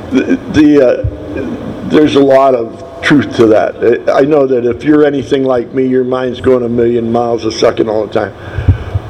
the, 0.09 0.39
the 0.51 0.87
uh, 0.87 1.89
there's 1.89 2.15
a 2.15 2.23
lot 2.23 2.55
of 2.55 2.92
truth 3.03 3.35
to 3.35 3.47
that. 3.47 4.09
I 4.09 4.21
know 4.21 4.47
that 4.47 4.65
if 4.65 4.83
you're 4.83 5.05
anything 5.05 5.43
like 5.43 5.73
me, 5.73 5.85
your 5.85 6.03
mind's 6.03 6.41
going 6.41 6.63
a 6.63 6.69
million 6.69 7.11
miles 7.11 7.45
a 7.45 7.51
second 7.51 7.89
all 7.89 8.07
the 8.07 8.13
time. 8.13 8.33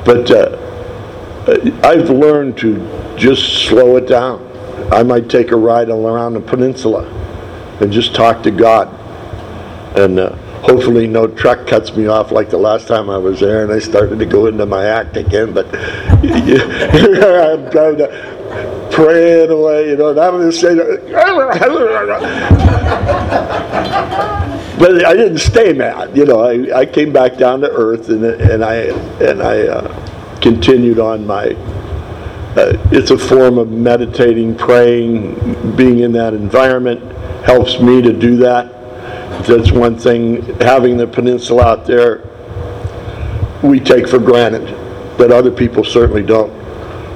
But 0.04 0.30
uh, 0.32 1.88
I've 1.88 2.10
learned 2.10 2.58
to 2.58 3.16
just 3.16 3.68
slow 3.68 3.96
it 3.98 4.08
down. 4.08 4.50
I 4.92 5.04
might 5.04 5.30
take 5.30 5.52
a 5.52 5.56
ride 5.56 5.90
around 5.90 6.34
the 6.34 6.42
peninsula 6.42 7.06
and 7.80 7.92
just 7.92 8.14
talk 8.16 8.44
to 8.44 8.52
God. 8.52 8.88
And 9.98 10.20
uh, 10.20 10.36
hopefully 10.62 11.08
no 11.08 11.28
truck 11.28 11.68
cuts 11.68 11.96
me 11.96 12.08
off 12.08 12.32
like 12.32 12.50
the 12.50 12.58
last 12.58 12.88
time 12.88 13.10
I 13.10 13.18
was 13.18 13.40
there 13.40 13.64
and 13.64 13.72
I 13.72 13.80
started 13.80 14.20
to 14.20 14.26
go 14.26 14.48
into 14.48 14.66
my 14.66 14.86
act 14.86 15.18
again. 15.18 15.54
But 15.54 15.68
I'm 15.76 17.72
trying 17.72 17.98
to 17.98 18.43
praying 18.94 19.50
away, 19.50 19.90
you 19.90 19.98
know, 19.98 20.12
and 20.12 20.20
I'm 20.20 20.40
just 20.42 20.62
saying, 20.62 20.78
but 24.78 25.06
I 25.06 25.14
didn't 25.16 25.40
stay 25.40 25.74
mad. 25.74 26.16
You 26.16 26.26
know, 26.26 26.42
I, 26.42 26.80
I 26.82 26.86
came 26.86 27.12
back 27.12 27.38
down 27.38 27.62
to 27.62 27.72
earth 27.72 28.10
and, 28.10 28.24
and 28.24 28.64
I 28.64 28.76
and 29.24 29.42
I 29.42 29.68
uh, 29.68 30.40
continued 30.42 31.00
on 31.00 31.26
my. 31.26 31.56
Uh, 32.56 32.78
it's 32.92 33.10
a 33.10 33.18
form 33.18 33.58
of 33.58 33.72
meditating, 33.72 34.56
praying, 34.56 35.76
being 35.76 36.00
in 36.00 36.12
that 36.12 36.36
environment 36.36 37.02
helps 37.44 37.80
me 37.80 38.00
to 38.00 38.14
do 38.14 38.38
that. 38.38 38.72
That's 39.48 39.72
one 39.72 39.98
thing. 39.98 40.44
Having 40.60 40.98
the 40.98 41.08
peninsula 41.08 41.64
out 41.64 41.88
there, 41.88 42.22
we 43.64 43.80
take 43.80 44.08
for 44.08 44.20
granted, 44.20 44.68
but 45.18 45.32
other 45.32 45.50
people 45.50 45.84
certainly 45.84 46.22
don't. 46.22 46.63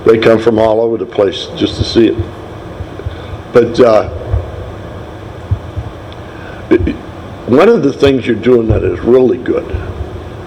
They 0.07 0.17
come 0.17 0.39
from 0.39 0.57
all 0.57 0.79
over 0.79 0.95
the 0.95 1.05
place 1.05 1.47
just 1.57 1.75
to 1.79 1.83
see 1.83 2.07
it. 2.07 2.17
But 3.51 3.77
uh, 3.77 4.07
one 7.47 7.67
of 7.67 7.83
the 7.83 7.91
things 7.91 8.25
you're 8.25 8.37
doing 8.37 8.69
that 8.69 8.83
is 8.83 9.01
really 9.01 9.37
good 9.37 9.69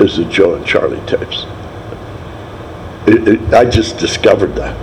is 0.01 0.17
the 0.17 0.25
Joe 0.25 0.55
and 0.55 0.65
Charlie 0.65 1.01
tapes. 1.07 1.45
It, 3.07 3.29
it, 3.29 3.53
I 3.53 3.67
just 3.67 3.99
discovered 3.99 4.55
that. 4.55 4.75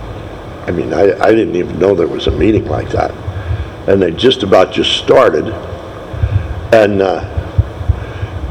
I 0.68 0.70
mean, 0.70 0.94
I, 0.94 1.18
I 1.18 1.32
didn't 1.32 1.56
even 1.56 1.80
know 1.80 1.96
there 1.96 2.06
was 2.06 2.28
a 2.28 2.30
meeting 2.30 2.66
like 2.66 2.90
that. 2.90 3.10
And 3.88 4.00
they 4.00 4.12
just 4.12 4.44
about 4.44 4.72
just 4.72 4.96
started. 4.96 5.48
And 6.72 7.02
uh, 7.02 7.24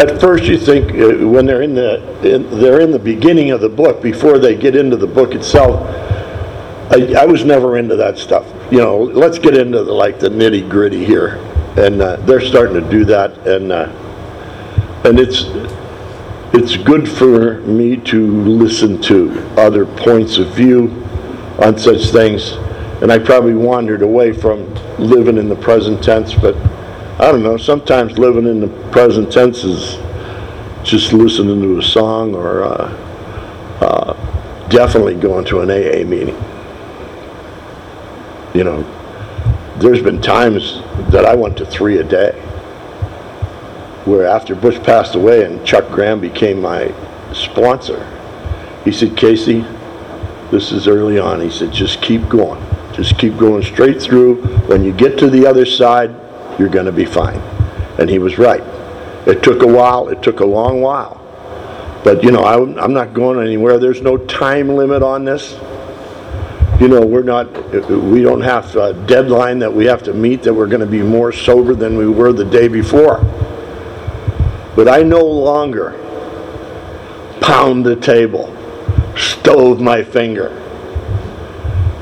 at 0.01 0.19
first 0.19 0.43
you 0.43 0.57
think 0.57 0.91
uh, 0.91 1.25
when 1.25 1.45
they're 1.45 1.61
in 1.61 1.73
the 1.73 2.35
in, 2.35 2.59
they're 2.59 2.81
in 2.81 2.91
the 2.91 2.99
beginning 2.99 3.51
of 3.51 3.61
the 3.61 3.69
book 3.69 4.01
before 4.01 4.39
they 4.39 4.55
get 4.55 4.75
into 4.75 4.97
the 4.97 5.07
book 5.07 5.33
itself 5.33 6.05
I, 6.89 7.21
I 7.21 7.25
was 7.25 7.43
never 7.43 7.77
into 7.77 7.95
that 7.95 8.17
stuff. 8.17 8.45
You 8.71 8.79
know 8.79 8.97
let's 8.97 9.39
get 9.39 9.57
into 9.57 9.83
the 9.83 9.93
like 9.93 10.19
the 10.19 10.29
nitty 10.29 10.69
gritty 10.69 11.05
here. 11.05 11.35
And 11.77 12.01
uh, 12.01 12.15
they're 12.17 12.41
starting 12.41 12.81
to 12.81 12.89
do 12.89 13.05
that. 13.05 13.37
And 13.47 13.71
uh, 13.71 13.89
and 15.05 15.19
it's 15.19 15.45
it's 16.53 16.77
good 16.77 17.07
for 17.07 17.61
me 17.61 17.97
to 17.97 18.41
listen 18.43 19.01
to 19.03 19.39
other 19.57 19.85
points 19.85 20.37
of 20.37 20.49
view 20.55 20.89
on 21.61 21.77
such 21.77 22.07
things. 22.11 22.53
And 23.01 23.11
I 23.11 23.19
probably 23.19 23.53
wandered 23.53 24.01
away 24.01 24.33
from 24.33 24.73
living 24.97 25.37
in 25.37 25.49
the 25.49 25.55
present 25.55 26.03
tense 26.03 26.33
but 26.33 26.55
I 27.19 27.31
don't 27.31 27.41
know. 27.41 27.57
Sometimes 27.57 28.19
living 28.19 28.45
in 28.45 28.59
the 28.59 28.67
present 28.91 29.33
tense 29.33 29.63
is 29.63 29.95
just 30.87 31.13
listening 31.13 31.63
to 31.63 31.79
a 31.79 31.81
song 31.81 32.35
or 32.35 32.63
uh, 32.63 32.93
uh, 33.81 34.69
definitely 34.69 35.15
going 35.15 35.43
to 35.45 35.61
an 35.61 35.71
AA 35.71 36.07
meeting. 36.07 36.35
You 38.57 38.63
know, 38.63 38.81
there's 39.77 40.01
been 40.01 40.19
times 40.19 40.81
that 41.11 41.25
I 41.25 41.35
went 41.35 41.57
to 41.57 41.65
three 41.67 41.99
a 41.99 42.03
day. 42.03 42.31
Where 44.05 44.25
after 44.25 44.55
Butch 44.55 44.81
passed 44.81 45.13
away 45.13 45.43
and 45.43 45.63
Chuck 45.63 45.91
Graham 45.91 46.19
became 46.19 46.59
my 46.59 46.91
sponsor, 47.33 48.03
he 48.83 48.91
said, 48.91 49.15
Casey, 49.15 49.61
this 50.49 50.71
is 50.71 50.87
early 50.87 51.19
on. 51.19 51.39
He 51.39 51.51
said, 51.51 51.71
just 51.71 52.01
keep 52.01 52.27
going. 52.29 52.59
Just 52.93 53.19
keep 53.19 53.37
going 53.37 53.61
straight 53.61 54.01
through. 54.01 54.41
When 54.65 54.83
you 54.83 54.91
get 54.91 55.19
to 55.19 55.29
the 55.29 55.45
other 55.45 55.67
side, 55.67 56.09
you're 56.57 56.67
going 56.67 56.87
to 56.87 56.91
be 56.91 57.05
fine. 57.05 57.37
And 57.99 58.09
he 58.09 58.17
was 58.17 58.39
right. 58.39 58.63
It 59.27 59.43
took 59.43 59.61
a 59.61 59.67
while. 59.67 60.09
It 60.09 60.23
took 60.23 60.39
a 60.39 60.45
long 60.45 60.81
while. 60.81 61.21
But, 62.03 62.23
you 62.23 62.31
know, 62.31 62.43
I'm, 62.43 62.79
I'm 62.79 62.93
not 62.93 63.13
going 63.13 63.39
anywhere. 63.39 63.77
There's 63.77 64.01
no 64.01 64.17
time 64.17 64.69
limit 64.69 65.03
on 65.03 65.25
this. 65.25 65.59
You 66.79 66.87
know, 66.87 67.05
we're 67.05 67.23
not, 67.23 67.51
we 67.89 68.21
don't 68.21 68.41
have 68.41 68.75
a 68.75 68.93
deadline 69.07 69.59
that 69.59 69.73
we 69.73 69.85
have 69.85 70.03
to 70.03 70.13
meet 70.13 70.43
that 70.43 70.53
we're 70.53 70.67
going 70.67 70.81
to 70.81 70.85
be 70.85 71.01
more 71.01 71.31
sober 71.31 71.73
than 71.73 71.97
we 71.97 72.07
were 72.07 72.33
the 72.33 72.45
day 72.45 72.67
before. 72.67 73.21
But 74.75 74.87
I 74.87 75.01
no 75.01 75.25
longer 75.25 75.91
pound 77.41 77.83
the 77.83 77.95
table, 77.95 78.55
stove 79.17 79.81
my 79.81 80.03
finger, 80.03 80.51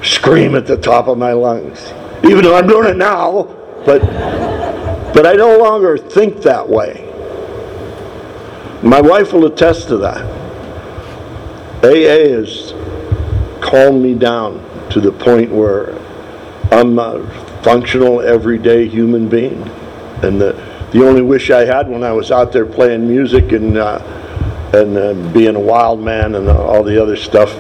scream 0.04 0.56
at 0.56 0.68
the 0.68 0.76
top 0.76 1.08
of 1.08 1.18
my 1.18 1.32
lungs. 1.32 1.94
Even 2.26 2.44
though 2.44 2.56
I'm 2.56 2.68
doing 2.68 2.90
it 2.90 2.98
now, 2.98 3.44
but 3.86 4.02
but 5.16 5.26
I 5.26 5.32
no 5.32 5.58
longer 5.58 5.98
think 5.98 6.42
that 6.42 6.68
way. 6.68 7.02
My 8.84 9.00
wife 9.00 9.32
will 9.32 9.46
attest 9.46 9.88
to 9.88 9.98
that. 10.00 10.22
AA 11.82 12.36
has 12.36 12.74
calmed 13.76 14.02
me 14.02 14.14
down 14.14 14.54
to 14.90 15.02
the 15.02 15.12
point 15.12 15.52
where 15.52 16.00
I'm 16.72 16.98
a 16.98 17.28
functional, 17.62 18.22
everyday 18.22 18.88
human 18.88 19.28
being. 19.28 19.62
And 20.24 20.40
the, 20.40 20.54
the 20.94 21.06
only 21.06 21.22
wish 21.22 21.52
I 21.52 21.66
had 21.66 21.90
when 21.90 22.02
I 22.02 22.14
was 22.14 22.32
out 22.32 22.54
there 22.54 22.66
playing 22.66 23.06
music 23.06 23.52
and, 23.52 23.78
uh, 23.78 24.00
and 24.74 24.98
uh, 24.98 25.14
being 25.34 25.58
a 25.58 25.60
wild 25.60 26.00
man 26.00 26.36
and 26.36 26.48
all 26.48 26.84
the 26.84 27.02
other 27.02 27.18
stuff, 27.18 27.54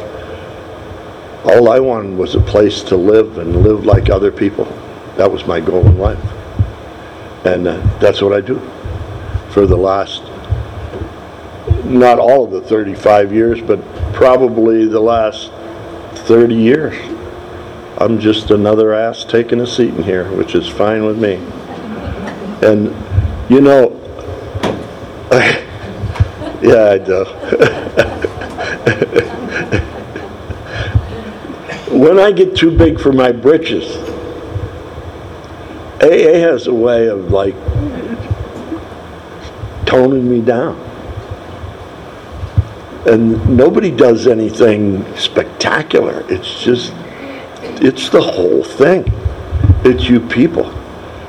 all 1.43 1.69
I 1.69 1.81
wanted 1.81 2.17
was 2.17 2.35
a 2.35 2.39
place 2.39 2.81
to 2.83 2.95
live 2.95 3.37
and 3.37 3.63
live 3.63 3.83
like 3.83 4.09
other 4.09 4.31
people. 4.31 4.63
That 5.17 5.29
was 5.29 5.45
my 5.45 5.59
goal 5.59 5.85
in 5.85 5.97
life. 5.97 6.23
And 7.45 7.67
uh, 7.67 7.97
that's 7.99 8.21
what 8.21 8.31
I 8.31 8.39
do 8.39 8.59
for 9.49 9.67
the 9.67 9.75
last, 9.75 10.23
not 11.83 12.19
all 12.19 12.45
of 12.45 12.51
the 12.51 12.61
35 12.61 13.33
years, 13.33 13.59
but 13.59 13.83
probably 14.13 14.87
the 14.87 15.01
last 15.01 15.51
30 16.25 16.55
years. 16.55 16.95
I'm 17.99 18.19
just 18.19 18.49
another 18.49 18.93
ass 18.93 19.23
taking 19.23 19.61
a 19.61 19.67
seat 19.67 19.93
in 19.93 20.03
here, 20.03 20.29
which 20.31 20.55
is 20.55 20.67
fine 20.67 21.05
with 21.05 21.19
me. 21.19 21.35
And, 22.67 22.87
you 23.49 23.61
know, 23.61 24.01
yeah, 26.61 26.89
I 26.89 26.97
do. 26.97 27.25
when 31.95 32.19
I 32.19 32.31
get 32.31 32.55
too 32.55 32.75
big 32.75 32.99
for 32.99 33.13
my 33.13 33.31
britches, 33.31 33.85
AA 36.01 36.39
has 36.39 36.67
a 36.67 36.73
way 36.73 37.07
of 37.07 37.31
like 37.31 37.55
toning 39.85 40.29
me 40.29 40.41
down. 40.41 40.75
And 43.07 43.55
nobody 43.55 43.91
does 43.91 44.25
anything 44.25 45.05
spectacular. 45.15 45.54
It's 45.67 46.63
just, 46.63 46.93
it's 47.81 48.09
the 48.09 48.21
whole 48.21 48.63
thing. 48.63 49.05
It's 49.83 50.09
you 50.09 50.19
people. 50.19 50.73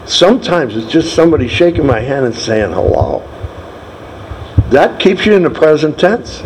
Sometimes 0.06 0.76
it's 0.76 0.90
just 0.90 1.14
somebody 1.14 1.48
shaking 1.48 1.86
my 1.86 2.00
hand 2.00 2.26
and 2.26 2.34
saying 2.34 2.72
hello. 2.72 3.20
That 4.70 5.00
keeps 5.00 5.26
you 5.26 5.34
in 5.34 5.42
the 5.42 5.50
present 5.50 5.98
tense. 5.98 6.40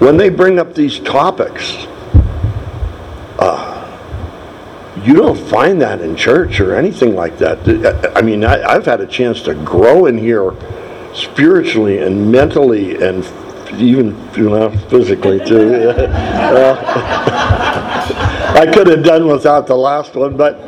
When 0.00 0.16
they 0.16 0.28
bring 0.28 0.58
up 0.58 0.74
these 0.74 0.98
topics, 1.00 1.74
uh, 3.38 3.80
you 5.02 5.14
don't 5.14 5.38
find 5.38 5.80
that 5.80 6.00
in 6.00 6.16
church 6.16 6.60
or 6.60 6.74
anything 6.74 7.14
like 7.14 7.38
that. 7.38 8.16
I 8.16 8.22
mean, 8.22 8.44
I, 8.44 8.62
I've 8.62 8.86
had 8.86 9.00
a 9.00 9.06
chance 9.06 9.42
to 9.42 9.54
grow 9.54 10.06
in 10.06 10.18
here 10.18 10.52
spiritually 11.14 11.98
and 11.98 12.30
mentally 12.30 13.02
and 13.02 13.24
even, 13.80 14.16
you 14.36 14.50
know, 14.50 14.70
physically 14.88 15.44
too. 15.44 15.92
Uh, 16.44 16.76
I 18.54 18.70
could 18.72 18.86
have 18.86 19.02
done 19.02 19.26
without 19.26 19.66
the 19.66 19.74
last 19.74 20.14
one, 20.14 20.36
but 20.36 20.60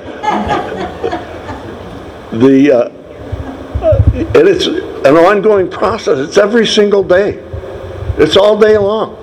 the, 2.33 2.73
uh, 2.73 2.89
and 4.13 4.49
it's 4.49 4.67
an 4.67 5.17
ongoing 5.17 5.71
process. 5.71 6.19
It's 6.19 6.39
every 6.39 6.67
single 6.67 7.05
day. 7.05 7.35
It's 8.19 8.37
all 8.37 8.59
day 8.59 8.77
long. 8.79 9.17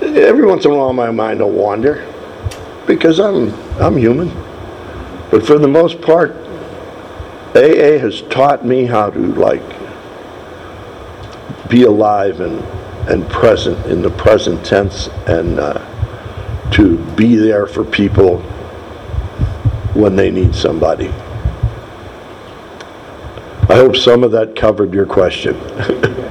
Every 0.00 0.46
once 0.46 0.64
in 0.64 0.70
a 0.70 0.74
while, 0.74 0.92
my 0.92 1.10
mind 1.10 1.40
will 1.40 1.50
wander 1.50 2.06
because 2.86 3.18
I'm 3.18 3.52
I'm 3.80 3.96
human. 3.96 4.28
But 5.30 5.46
for 5.46 5.58
the 5.58 5.68
most 5.68 6.00
part, 6.00 6.32
AA 7.56 7.98
has 7.98 8.22
taught 8.22 8.64
me 8.64 8.84
how 8.84 9.10
to 9.10 9.18
like 9.18 9.62
be 11.68 11.84
alive 11.84 12.40
and 12.40 12.62
and 13.08 13.28
present 13.28 13.84
in 13.86 14.00
the 14.00 14.10
present 14.10 14.64
tense 14.64 15.08
and 15.26 15.58
uh, 15.58 16.70
to 16.70 16.96
be 17.16 17.36
there 17.36 17.66
for 17.66 17.84
people 17.84 18.38
when 19.92 20.16
they 20.16 20.30
need 20.30 20.54
somebody. 20.54 21.08
I 23.68 23.76
hope 23.76 23.96
some 23.96 24.24
of 24.24 24.32
that 24.32 24.56
covered 24.56 24.94
your 24.94 25.06
question. 25.06 25.54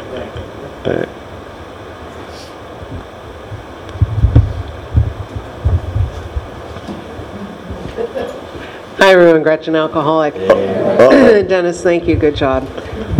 Hi, 8.97 9.11
everyone. 9.11 9.43
Gretchen, 9.43 9.75
alcoholic. 9.75 10.33
Dennis, 10.35 11.81
thank 11.83 12.07
you. 12.07 12.15
Good 12.15 12.35
job. 12.35 12.67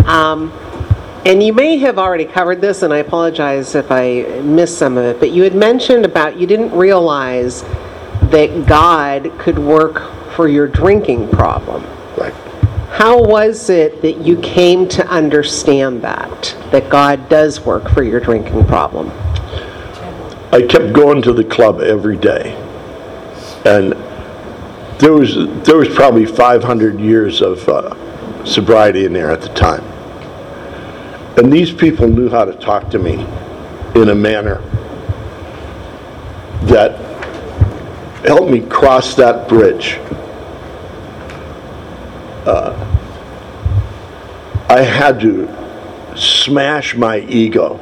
Um, 0.07 0.51
and 1.25 1.41
you 1.41 1.53
may 1.53 1.77
have 1.77 1.97
already 1.97 2.25
covered 2.25 2.59
this, 2.59 2.83
and 2.83 2.93
I 2.93 2.97
apologize 2.97 3.75
if 3.75 3.91
I 3.91 4.23
missed 4.41 4.77
some 4.77 4.97
of 4.97 5.05
it, 5.05 5.19
but 5.19 5.31
you 5.31 5.43
had 5.43 5.55
mentioned 5.55 6.05
about 6.05 6.37
you 6.37 6.45
didn't 6.45 6.71
realize 6.71 7.63
that 8.23 8.65
God 8.67 9.31
could 9.39 9.57
work 9.57 10.01
for 10.35 10.49
your 10.49 10.67
drinking 10.67 11.29
problem. 11.29 11.83
Right. 12.17 12.33
How 12.89 13.21
was 13.21 13.69
it 13.69 14.01
that 14.01 14.17
you 14.17 14.37
came 14.41 14.87
to 14.89 15.07
understand 15.07 16.01
that, 16.01 16.57
that 16.71 16.89
God 16.89 17.29
does 17.29 17.61
work 17.61 17.89
for 17.89 18.03
your 18.03 18.19
drinking 18.19 18.65
problem? 18.65 19.09
I 20.51 20.61
kept 20.67 20.93
going 20.93 21.21
to 21.23 21.33
the 21.33 21.43
club 21.43 21.79
every 21.79 22.17
day. 22.17 22.53
And 23.65 23.93
there 24.99 25.13
was, 25.13 25.35
there 25.63 25.77
was 25.77 25.87
probably 25.89 26.25
500 26.25 26.99
years 26.99 27.41
of 27.41 27.67
uh, 27.69 28.45
sobriety 28.45 29.05
in 29.05 29.13
there 29.13 29.31
at 29.31 29.41
the 29.41 29.49
time. 29.49 29.92
And 31.37 31.51
these 31.51 31.71
people 31.71 32.07
knew 32.07 32.29
how 32.29 32.45
to 32.45 32.53
talk 32.53 32.89
to 32.91 32.99
me 32.99 33.13
in 33.95 34.09
a 34.09 34.15
manner 34.15 34.61
that 36.63 36.99
helped 38.25 38.51
me 38.51 38.61
cross 38.61 39.15
that 39.15 39.49
bridge. 39.49 39.97
Uh, 42.45 42.73
I 44.69 44.81
had 44.81 45.19
to 45.21 45.47
smash 46.15 46.95
my 46.95 47.19
ego. 47.19 47.79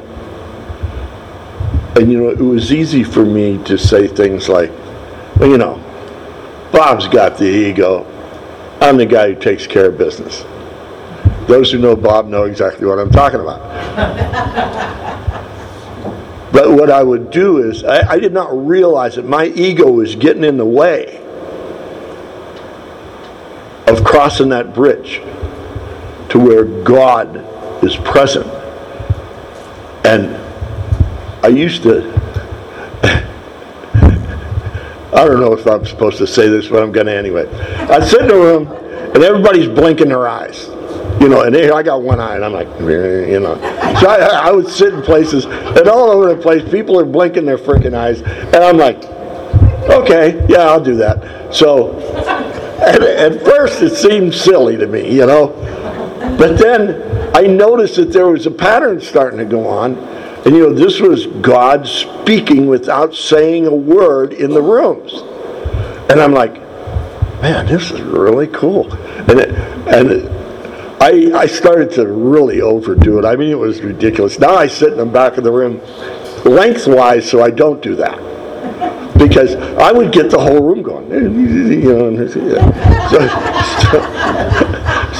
And 1.94 2.10
you 2.10 2.18
know, 2.18 2.30
it 2.30 2.38
was 2.38 2.72
easy 2.72 3.04
for 3.04 3.24
me 3.24 3.62
to 3.64 3.76
say 3.76 4.08
things 4.08 4.48
like, 4.48 4.70
well, 5.36 5.50
you 5.50 5.58
know, 5.58 5.76
Bob's 6.72 7.06
got 7.06 7.36
the 7.36 7.44
ego. 7.44 8.06
I'm 8.80 8.96
the 8.96 9.06
guy 9.06 9.32
who 9.32 9.40
takes 9.40 9.66
care 9.66 9.86
of 9.86 9.98
business. 9.98 10.44
Those 11.52 11.70
who 11.70 11.76
know 11.76 11.94
Bob 11.94 12.28
know 12.28 12.44
exactly 12.44 12.86
what 12.86 12.98
I'm 12.98 13.10
talking 13.10 13.38
about. 13.38 13.60
but 16.50 16.70
what 16.70 16.90
I 16.90 17.02
would 17.02 17.30
do 17.30 17.58
is, 17.58 17.84
I, 17.84 18.12
I 18.12 18.18
did 18.18 18.32
not 18.32 18.66
realize 18.66 19.16
that 19.16 19.26
my 19.26 19.48
ego 19.48 19.92
was 19.92 20.16
getting 20.16 20.44
in 20.44 20.56
the 20.56 20.64
way 20.64 21.18
of 23.86 24.02
crossing 24.02 24.48
that 24.48 24.74
bridge 24.74 25.20
to 26.30 26.38
where 26.38 26.64
God 26.64 27.36
is 27.84 27.96
present. 27.96 28.46
And 30.06 30.34
I 31.44 31.48
used 31.48 31.82
to, 31.82 32.14
I 35.12 35.26
don't 35.26 35.38
know 35.38 35.52
if 35.52 35.66
I'm 35.66 35.84
supposed 35.84 36.16
to 36.16 36.26
say 36.26 36.48
this, 36.48 36.68
but 36.68 36.82
I'm 36.82 36.92
going 36.92 37.08
to 37.08 37.14
anyway. 37.14 37.46
I'd 37.90 38.04
sit 38.04 38.22
in 38.22 38.30
a 38.30 38.36
room 38.36 38.68
and 38.68 39.22
everybody's 39.22 39.68
blinking 39.68 40.08
their 40.08 40.26
eyes. 40.26 40.71
You 41.22 41.28
know, 41.28 41.42
and 41.42 41.56
I 41.56 41.84
got 41.84 42.02
one 42.02 42.18
eye, 42.18 42.34
and 42.34 42.44
I'm 42.44 42.52
like, 42.52 42.66
you 42.80 43.38
know. 43.38 43.54
So 44.00 44.08
I, 44.08 44.48
I 44.48 44.50
would 44.50 44.66
sit 44.66 44.92
in 44.92 45.02
places, 45.02 45.44
and 45.44 45.86
all 45.86 46.10
over 46.10 46.34
the 46.34 46.42
place, 46.42 46.68
people 46.68 46.98
are 46.98 47.04
blinking 47.04 47.44
their 47.44 47.58
freaking 47.58 47.94
eyes, 47.94 48.22
and 48.22 48.56
I'm 48.56 48.76
like, 48.76 49.04
okay, 49.88 50.44
yeah, 50.48 50.62
I'll 50.62 50.82
do 50.82 50.96
that. 50.96 51.54
So, 51.54 51.96
at, 52.80 53.00
at 53.00 53.40
first, 53.44 53.82
it 53.82 53.94
seemed 53.94 54.34
silly 54.34 54.76
to 54.76 54.88
me, 54.88 55.14
you 55.14 55.24
know, 55.24 55.50
but 56.40 56.58
then 56.58 57.36
I 57.36 57.42
noticed 57.42 57.94
that 57.96 58.12
there 58.12 58.26
was 58.26 58.46
a 58.46 58.50
pattern 58.50 59.00
starting 59.00 59.38
to 59.38 59.44
go 59.44 59.68
on, 59.68 59.96
and 60.44 60.56
you 60.56 60.66
know, 60.66 60.74
this 60.74 60.98
was 60.98 61.28
God 61.28 61.86
speaking 61.86 62.66
without 62.66 63.14
saying 63.14 63.68
a 63.68 63.72
word 63.72 64.32
in 64.32 64.50
the 64.50 64.60
rooms, 64.60 65.12
and 66.10 66.20
I'm 66.20 66.32
like, 66.32 66.54
man, 67.40 67.66
this 67.66 67.92
is 67.92 68.00
really 68.00 68.48
cool, 68.48 68.92
and 68.92 69.38
it, 69.38 69.50
and. 69.86 70.10
It, 70.10 70.41
I, 71.02 71.32
I 71.34 71.46
started 71.46 71.90
to 71.94 72.06
really 72.06 72.60
overdo 72.60 73.18
it. 73.18 73.24
I 73.24 73.34
mean, 73.34 73.50
it 73.50 73.58
was 73.58 73.80
ridiculous. 73.80 74.38
Now 74.38 74.54
I 74.54 74.68
sit 74.68 74.92
in 74.92 74.98
the 74.98 75.04
back 75.04 75.36
of 75.36 75.42
the 75.42 75.50
room 75.50 75.80
lengthwise 76.44 77.28
so 77.28 77.42
I 77.42 77.50
don't 77.50 77.82
do 77.82 77.96
that. 77.96 78.16
Because 79.18 79.56
I 79.56 79.90
would 79.90 80.12
get 80.12 80.30
the 80.30 80.38
whole 80.38 80.62
room 80.62 80.82
going. 80.82 81.02
So, 83.12 83.18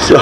so, 0.06 0.18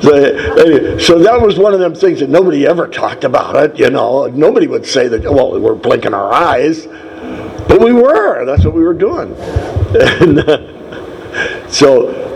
so, 0.00 0.98
so 0.98 1.18
that 1.18 1.38
was 1.40 1.58
one 1.58 1.74
of 1.74 1.80
them 1.80 1.94
things 1.94 2.20
that 2.20 2.30
nobody 2.30 2.66
ever 2.66 2.88
talked 2.88 3.24
about 3.24 3.56
it, 3.56 3.78
you 3.78 3.90
know. 3.90 4.26
Nobody 4.26 4.66
would 4.66 4.86
say 4.86 5.08
that, 5.08 5.22
well, 5.22 5.60
we're 5.60 5.74
blinking 5.74 6.14
our 6.14 6.32
eyes. 6.32 6.86
But 6.86 7.80
we 7.80 7.92
were. 7.92 8.46
That's 8.46 8.64
what 8.64 8.74
we 8.74 8.82
were 8.82 8.94
doing. 8.94 9.34
And, 9.88 10.38
uh, 10.40 11.68
so 11.68 12.27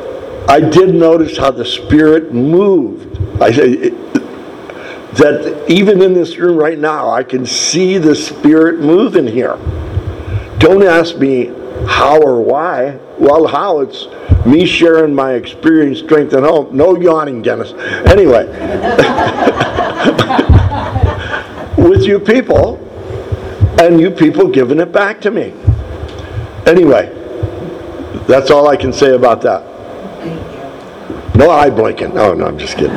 I 0.48 0.60
did 0.60 0.94
notice 0.94 1.36
how 1.36 1.50
the 1.50 1.64
Spirit 1.64 2.34
moved. 2.34 3.18
I 3.40 3.52
say 3.52 3.90
that 5.14 5.64
even 5.68 6.02
in 6.02 6.14
this 6.14 6.38
room 6.38 6.56
right 6.56 6.78
now, 6.78 7.10
I 7.10 7.22
can 7.22 7.46
see 7.46 7.98
the 7.98 8.14
Spirit 8.14 8.80
moving 8.80 9.26
here. 9.26 9.56
Don't 10.58 10.82
ask 10.82 11.18
me 11.18 11.46
how 11.86 12.20
or 12.20 12.40
why. 12.40 12.98
Well, 13.18 13.46
how 13.46 13.80
it's 13.80 14.06
me 14.46 14.66
sharing 14.66 15.14
my 15.14 15.34
experience, 15.34 16.00
strength, 16.00 16.32
and 16.32 16.44
hope. 16.44 16.72
No 16.72 16.96
yawning, 16.96 17.42
Dennis. 17.42 17.72
Anyway, 18.06 18.46
with 21.78 22.04
you 22.04 22.18
people, 22.18 22.78
and 23.80 24.00
you 24.00 24.10
people 24.10 24.48
giving 24.48 24.80
it 24.80 24.92
back 24.92 25.20
to 25.22 25.30
me. 25.30 25.52
Anyway, 26.66 27.10
that's 28.26 28.50
all 28.50 28.68
I 28.68 28.76
can 28.76 28.92
say 28.92 29.14
about 29.14 29.40
that. 29.42 29.71
No 31.34 31.50
eye 31.50 31.70
blinking. 31.70 32.16
Oh, 32.18 32.34
no, 32.34 32.46
I'm 32.46 32.58
just 32.58 32.76
kidding. 32.76 32.96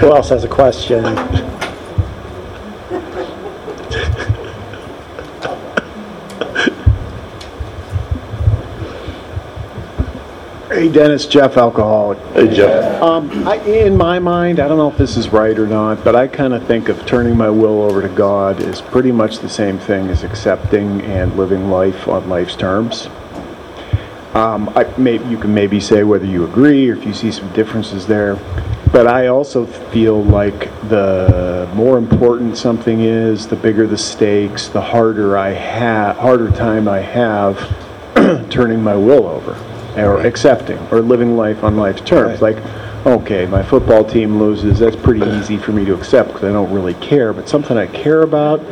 Who 0.00 0.14
else 0.14 0.28
has 0.28 0.44
a 0.44 0.48
question? 0.48 1.04
Hey 10.68 10.90
Dennis, 10.92 11.24
Jeff, 11.24 11.56
alcoholic. 11.56 12.18
Hey, 12.34 12.54
Jeff. 12.54 13.00
Um, 13.00 13.48
I, 13.48 13.56
in 13.64 13.96
my 13.96 14.18
mind, 14.18 14.60
I 14.60 14.68
don't 14.68 14.76
know 14.76 14.90
if 14.90 14.98
this 14.98 15.16
is 15.16 15.30
right 15.30 15.58
or 15.58 15.66
not, 15.66 16.04
but 16.04 16.14
I 16.14 16.28
kind 16.28 16.52
of 16.52 16.66
think 16.66 16.90
of 16.90 17.06
turning 17.06 17.34
my 17.34 17.48
will 17.48 17.82
over 17.82 18.02
to 18.02 18.10
God 18.10 18.60
is 18.60 18.82
pretty 18.82 19.10
much 19.10 19.38
the 19.38 19.48
same 19.48 19.78
thing 19.78 20.08
as 20.08 20.22
accepting 20.22 21.00
and 21.00 21.34
living 21.34 21.70
life 21.70 22.06
on 22.08 22.28
life's 22.28 22.56
terms. 22.56 23.08
Um, 24.36 24.68
I 24.76 24.84
may, 24.98 25.14
you 25.30 25.38
can 25.38 25.54
maybe 25.54 25.80
say 25.80 26.02
whether 26.02 26.26
you 26.26 26.44
agree 26.44 26.90
or 26.90 26.94
if 26.94 27.06
you 27.06 27.14
see 27.14 27.32
some 27.32 27.50
differences 27.54 28.06
there. 28.06 28.36
But 28.92 29.06
I 29.06 29.28
also 29.28 29.64
feel 29.64 30.22
like 30.24 30.68
the 30.90 31.66
more 31.74 31.96
important 31.96 32.58
something 32.58 33.00
is, 33.00 33.46
the 33.46 33.56
bigger 33.56 33.86
the 33.86 33.96
stakes, 33.96 34.68
the 34.68 34.80
harder 34.82 35.38
I 35.38 35.52
have, 35.52 36.18
harder 36.18 36.50
time 36.50 36.86
I 36.86 37.00
have 37.00 37.56
turning 38.50 38.82
my 38.82 38.94
will 38.94 39.26
over, 39.26 39.52
or 39.96 40.20
accepting, 40.20 40.76
or 40.90 41.00
living 41.00 41.38
life 41.38 41.64
on 41.64 41.78
life's 41.78 42.02
terms. 42.02 42.42
Like, 42.42 42.58
okay, 43.06 43.46
my 43.46 43.62
football 43.62 44.04
team 44.04 44.38
loses, 44.38 44.80
that's 44.80 44.96
pretty 44.96 45.24
easy 45.38 45.56
for 45.56 45.72
me 45.72 45.86
to 45.86 45.94
accept 45.94 46.28
because 46.28 46.44
I 46.44 46.52
don't 46.52 46.70
really 46.74 46.94
care. 46.94 47.32
But 47.32 47.48
something 47.48 47.78
I 47.78 47.86
care 47.86 48.20
about 48.20 48.62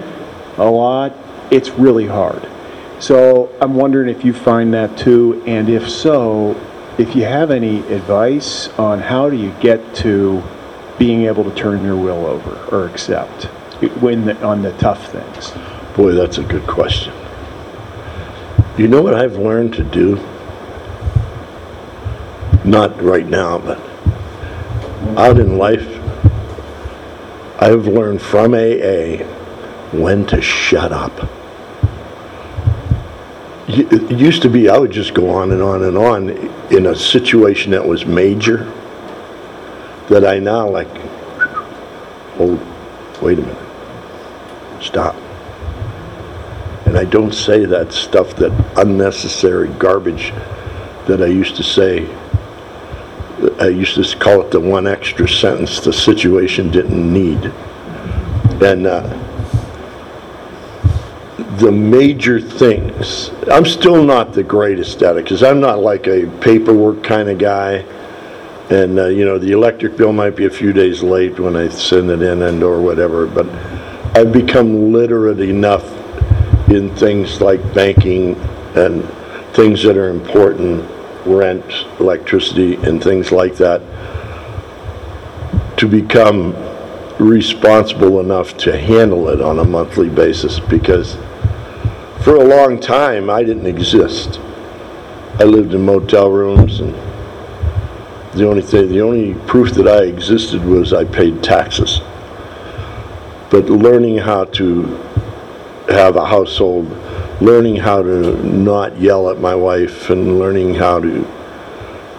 a 0.59 0.71
lot, 0.71 1.15
it's 1.51 1.71
really 1.71 2.07
hard. 2.07 2.47
So 3.05 3.55
I'm 3.61 3.75
wondering 3.75 4.09
if 4.09 4.25
you 4.25 4.33
find 4.33 4.73
that 4.73 4.97
too, 4.97 5.43
and 5.47 5.69
if 5.69 5.91
so, 5.91 6.59
if 6.97 7.15
you 7.15 7.25
have 7.25 7.51
any 7.51 7.81
advice 7.93 8.71
on 8.79 8.99
how 8.99 9.29
do 9.29 9.37
you 9.37 9.55
get 9.61 9.95
to 9.97 10.43
being 10.99 11.27
able 11.27 11.45
to 11.45 11.55
turn 11.55 11.85
your 11.85 11.97
will 11.97 12.25
over 12.25 12.57
or 12.75 12.87
accept 12.87 13.45
when 14.01 14.25
the, 14.25 14.43
on 14.43 14.63
the 14.63 14.73
tough 14.79 15.13
things. 15.13 15.53
Boy, 15.95 16.13
that's 16.13 16.39
a 16.39 16.43
good 16.45 16.67
question. 16.67 17.13
You 18.79 18.89
know 18.89 19.03
what 19.03 19.13
I've 19.13 19.37
learned 19.37 19.75
to 19.75 19.85
do? 19.85 20.17
Not 22.65 23.03
right 23.03 23.27
now, 23.27 23.59
but 23.59 23.79
out 25.19 25.39
in 25.39 25.59
life, 25.59 25.87
I've 27.61 27.87
learned 27.87 28.23
from 28.23 28.55
AA 28.55 29.27
when 29.93 30.25
to 30.29 30.41
shut 30.41 30.91
up. 30.91 31.44
It 33.67 34.11
used 34.11 34.43
to 34.43 34.51
be 34.51 34.69
I 34.69 34.77
would 34.77 34.91
just 34.91 35.15
go 35.15 35.31
on 35.31 35.51
and 35.53 35.63
on 35.63 35.85
and 35.85 35.97
on 35.97 36.29
in 36.71 36.87
a 36.87 36.95
situation 36.95 37.71
that 37.71 37.87
was 37.87 38.05
major 38.05 38.71
that 40.09 40.25
I 40.25 40.39
now 40.39 40.69
like, 40.69 40.89
oh, 42.39 42.61
wait 43.23 43.39
a 43.39 43.43
minute, 43.43 44.83
stop. 44.83 45.17
And 46.87 46.99
I 46.99 47.05
don't 47.05 47.33
say 47.33 47.65
that 47.65 47.93
stuff, 47.93 48.37
that 48.37 48.53
unnecessary 48.77 49.69
garbage 49.69 50.33
that 51.07 51.23
I 51.23 51.27
used 51.27 51.57
to 51.57 51.63
say. 51.63 52.07
I 53.61 53.69
used 53.69 53.95
to 53.95 54.19
call 54.19 54.43
it 54.43 54.51
the 54.51 54.61
one 54.61 54.87
extra 54.87 55.29
sentence 55.29 55.81
the 55.81 55.93
situation 55.93 56.71
didn't 56.71 57.13
need. 57.13 57.47
And 58.63 58.87
uh, 58.87 59.03
the 61.59 61.71
major 61.71 62.41
things, 62.41 63.31
I'm 63.51 63.65
still 63.65 64.03
not 64.03 64.33
the 64.33 64.43
greatest 64.43 65.03
at 65.03 65.17
it 65.17 65.25
because 65.25 65.43
I'm 65.43 65.61
not 65.61 65.79
like 65.79 66.07
a 66.07 66.27
paperwork 66.41 67.03
kind 67.05 67.29
of 67.29 67.39
guy. 67.39 67.85
And, 68.71 68.99
uh, 68.99 69.07
you 69.07 69.25
know, 69.25 69.39
the 69.39 69.53
electric 69.53 69.97
bill 69.97 70.13
might 70.13 70.37
be 70.37 70.47
a 70.47 70.51
few 70.51 70.73
days 70.73 71.03
late 71.03 71.39
when 71.39 71.55
I 71.55 71.69
send 71.69 72.11
it 72.11 72.23
in 72.23 72.43
and 72.43 72.63
or 72.63 72.81
whatever, 72.81 73.27
but 73.27 73.47
I've 74.17 74.33
become 74.33 74.93
literate 74.93 75.41
enough 75.41 75.85
in 76.71 76.95
things 76.97 77.41
like 77.41 77.61
banking 77.75 78.37
and 78.75 79.05
things 79.53 79.83
that 79.83 79.97
are 79.97 80.09
important, 80.09 80.91
rent, 81.27 81.65
electricity, 82.01 82.77
and 82.77 83.03
things 83.03 83.31
like 83.31 83.57
that, 83.57 83.83
to 85.77 85.87
become 85.87 86.55
responsible 87.19 88.19
enough 88.19 88.57
to 88.57 88.77
handle 88.77 89.29
it 89.29 89.41
on 89.41 89.59
a 89.59 89.65
monthly 89.65 90.09
basis 90.09 90.59
because 90.59 91.17
for 92.25 92.37
a 92.37 92.45
long 92.45 92.81
time 92.81 93.29
I 93.29 93.45
didn't 93.45 93.67
exist. 93.67 94.41
I 95.39 95.45
lived 95.45 95.75
in 95.75 95.85
motel 95.85 96.31
rooms 96.31 96.81
and 96.81 96.95
the 98.35 98.49
only 98.49 98.63
thing, 98.63 98.89
the 98.89 99.01
only 99.01 99.35
proof 99.47 99.73
that 99.75 99.87
I 99.87 100.05
existed 100.05 100.65
was 100.65 100.93
I 100.93 101.05
paid 101.05 101.43
taxes. 101.43 102.01
But 103.51 103.67
learning 103.67 104.19
how 104.19 104.45
to 104.45 104.83
have 105.89 106.17
a 106.17 106.25
household, 106.25 106.91
learning 107.41 107.77
how 107.77 108.03
to 108.03 108.43
not 108.45 108.99
yell 108.99 109.31
at 109.31 109.39
my 109.39 109.55
wife, 109.55 110.11
and 110.11 110.39
learning 110.39 110.75
how 110.75 110.99
to 111.01 111.27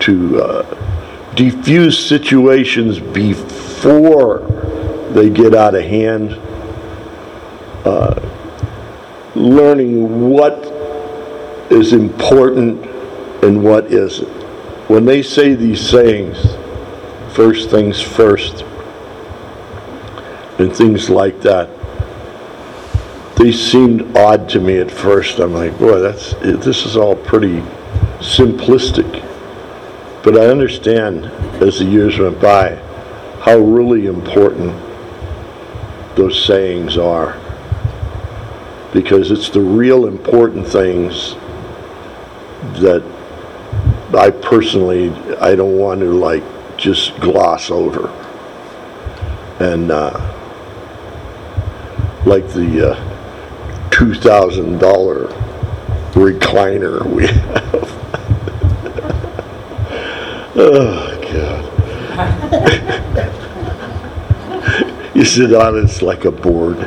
to 0.01 0.41
uh, 0.41 1.33
diffuse 1.35 1.97
situations 1.97 2.99
before 2.99 4.39
they 5.11 5.29
get 5.29 5.55
out 5.55 5.75
of 5.75 5.83
hand. 5.83 6.39
Uh, 7.83 8.34
learning 9.35 10.29
what 10.31 10.53
is 11.69 11.93
important 11.93 12.85
and 13.43 13.63
what 13.63 13.85
isn't. 13.91 14.27
When 14.89 15.05
they 15.05 15.21
say 15.21 15.55
these 15.55 15.81
sayings, 15.81 16.37
first 17.35 17.69
things 17.69 18.01
first, 18.01 18.63
and 20.57 20.73
things 20.75 21.09
like 21.09 21.41
that, 21.41 21.69
they 23.35 23.51
seemed 23.51 24.15
odd 24.15 24.47
to 24.49 24.61
me 24.61 24.77
at 24.77 24.89
first. 24.89 25.39
I'm 25.39 25.53
like, 25.53 25.77
boy, 25.77 25.99
that's 25.99 26.33
this 26.35 26.85
is 26.85 26.95
all 26.95 27.15
pretty 27.15 27.59
simplistic. 28.19 29.21
But 30.23 30.37
I 30.37 30.47
understand 30.47 31.25
as 31.61 31.79
the 31.79 31.85
years 31.85 32.17
went 32.17 32.39
by 32.41 32.75
how 33.41 33.57
really 33.57 34.07
important 34.07 34.73
those 36.15 36.43
sayings 36.43 36.97
are. 36.97 37.39
Because 38.95 39.29
it's 39.29 39.49
the 39.49 39.59
real 39.59 40.07
important 40.07 40.65
things 40.65 41.35
that 42.79 43.03
I 44.17 44.31
personally, 44.31 45.11
I 45.35 45.53
don't 45.53 45.77
want 45.77 45.99
to 45.99 46.13
like 46.13 46.41
just 46.77 47.13
gloss 47.19 47.69
over. 47.69 48.07
And 49.59 49.91
uh, 49.91 50.13
like 52.25 52.47
the 52.53 52.93
uh, 52.93 53.89
$2,000 53.89 55.27
recliner 56.13 57.05
we 57.05 57.27
have. 57.27 57.91
oh, 60.55 61.19
God. 61.33 61.65
you 65.15 65.25
sit 65.25 65.53
on 65.53 65.77
it, 65.77 65.83
it's 65.83 66.01
like 66.01 66.23
a 66.23 66.31
board. 66.31 66.77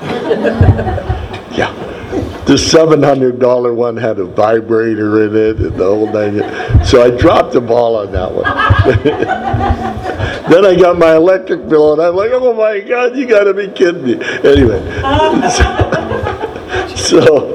yeah. 1.58 1.72
The 2.46 2.54
$700 2.54 3.74
one 3.74 3.96
had 3.96 4.18
a 4.18 4.24
vibrator 4.24 5.26
in 5.26 5.36
it 5.36 5.58
and 5.58 5.76
the 5.76 5.84
whole 5.84 6.10
nine. 6.10 6.84
So 6.84 7.02
I 7.02 7.10
dropped 7.10 7.52
the 7.52 7.60
ball 7.60 7.96
on 7.96 8.12
that 8.12 8.32
one. 8.32 8.44
then 10.50 10.64
I 10.64 10.74
got 10.74 10.98
my 10.98 11.16
electric 11.16 11.68
bill 11.68 11.92
and 11.92 12.00
I'm 12.00 12.16
like, 12.16 12.30
oh 12.32 12.54
my 12.54 12.80
God, 12.80 13.16
you 13.16 13.26
gotta 13.26 13.52
be 13.52 13.68
kidding 13.68 14.02
me. 14.02 14.14
Anyway. 14.44 14.80
so, 16.96 17.54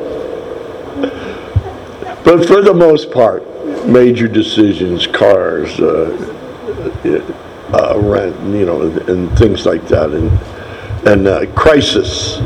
but 2.24 2.45
for 2.45 2.62
the 2.62 2.74
most 2.74 3.10
part, 3.10 3.43
major 3.88 4.28
decisions, 4.28 5.08
cars, 5.08 5.80
uh, 5.80 6.32
uh, 7.74 7.99
rent, 7.99 8.39
you 8.54 8.66
know, 8.66 8.82
and 8.82 9.36
things 9.38 9.66
like 9.66 9.88
that, 9.88 10.12
and, 10.12 10.30
and 11.08 11.28
uh, 11.28 11.45
crisis. 11.54 12.39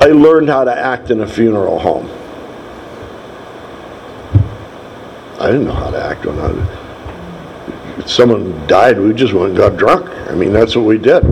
I 0.00 0.06
learned 0.06 0.48
how 0.48 0.64
to 0.64 0.76
act 0.76 1.10
in 1.10 1.20
a 1.20 1.26
funeral 1.26 1.78
home. 1.78 2.08
I 5.40 5.46
didn't 5.46 5.64
know 5.64 5.74
how 5.74 5.90
to 5.90 6.02
act 6.02 6.24
when 6.24 6.38
I, 6.38 8.06
someone 8.06 8.66
died, 8.66 8.98
we 8.98 9.12
just 9.12 9.32
went 9.32 9.50
and 9.50 9.56
got 9.56 9.76
drunk. 9.76 10.08
I 10.30 10.34
mean, 10.34 10.52
that's 10.52 10.76
what 10.76 10.84
we 10.84 10.98
did. 10.98 11.24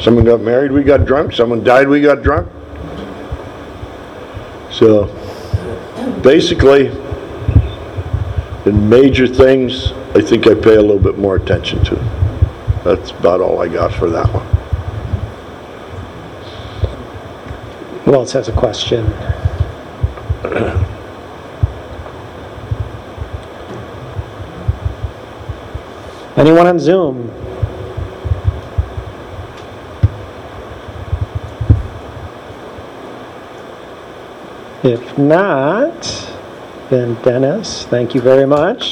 Someone 0.00 0.24
got 0.24 0.40
married, 0.40 0.72
we 0.72 0.82
got 0.82 1.04
drunk. 1.04 1.32
Someone 1.32 1.62
died, 1.62 1.88
we 1.88 2.00
got 2.00 2.22
drunk. 2.22 2.50
So, 4.70 5.06
basically, 6.22 6.86
in 8.64 8.88
major 8.88 9.26
things, 9.26 9.92
I 10.14 10.22
think 10.22 10.46
I 10.46 10.54
pay 10.54 10.76
a 10.76 10.82
little 10.82 10.98
bit 10.98 11.18
more 11.18 11.36
attention 11.36 11.84
to. 11.84 11.94
That's 12.84 13.10
about 13.10 13.40
all 13.40 13.60
I 13.60 13.68
got 13.68 13.92
for 13.92 14.08
that 14.10 14.32
one. 14.32 14.49
Who 18.10 18.16
else 18.16 18.32
has 18.32 18.48
a 18.48 18.52
question? 18.52 19.06
Anyone 26.36 26.66
on 26.66 26.80
Zoom? 26.80 27.30
If 34.82 35.16
not, 35.16 36.02
then 36.88 37.14
Dennis, 37.22 37.84
thank 37.84 38.16
you 38.16 38.20
very 38.20 38.44
much. 38.44 38.90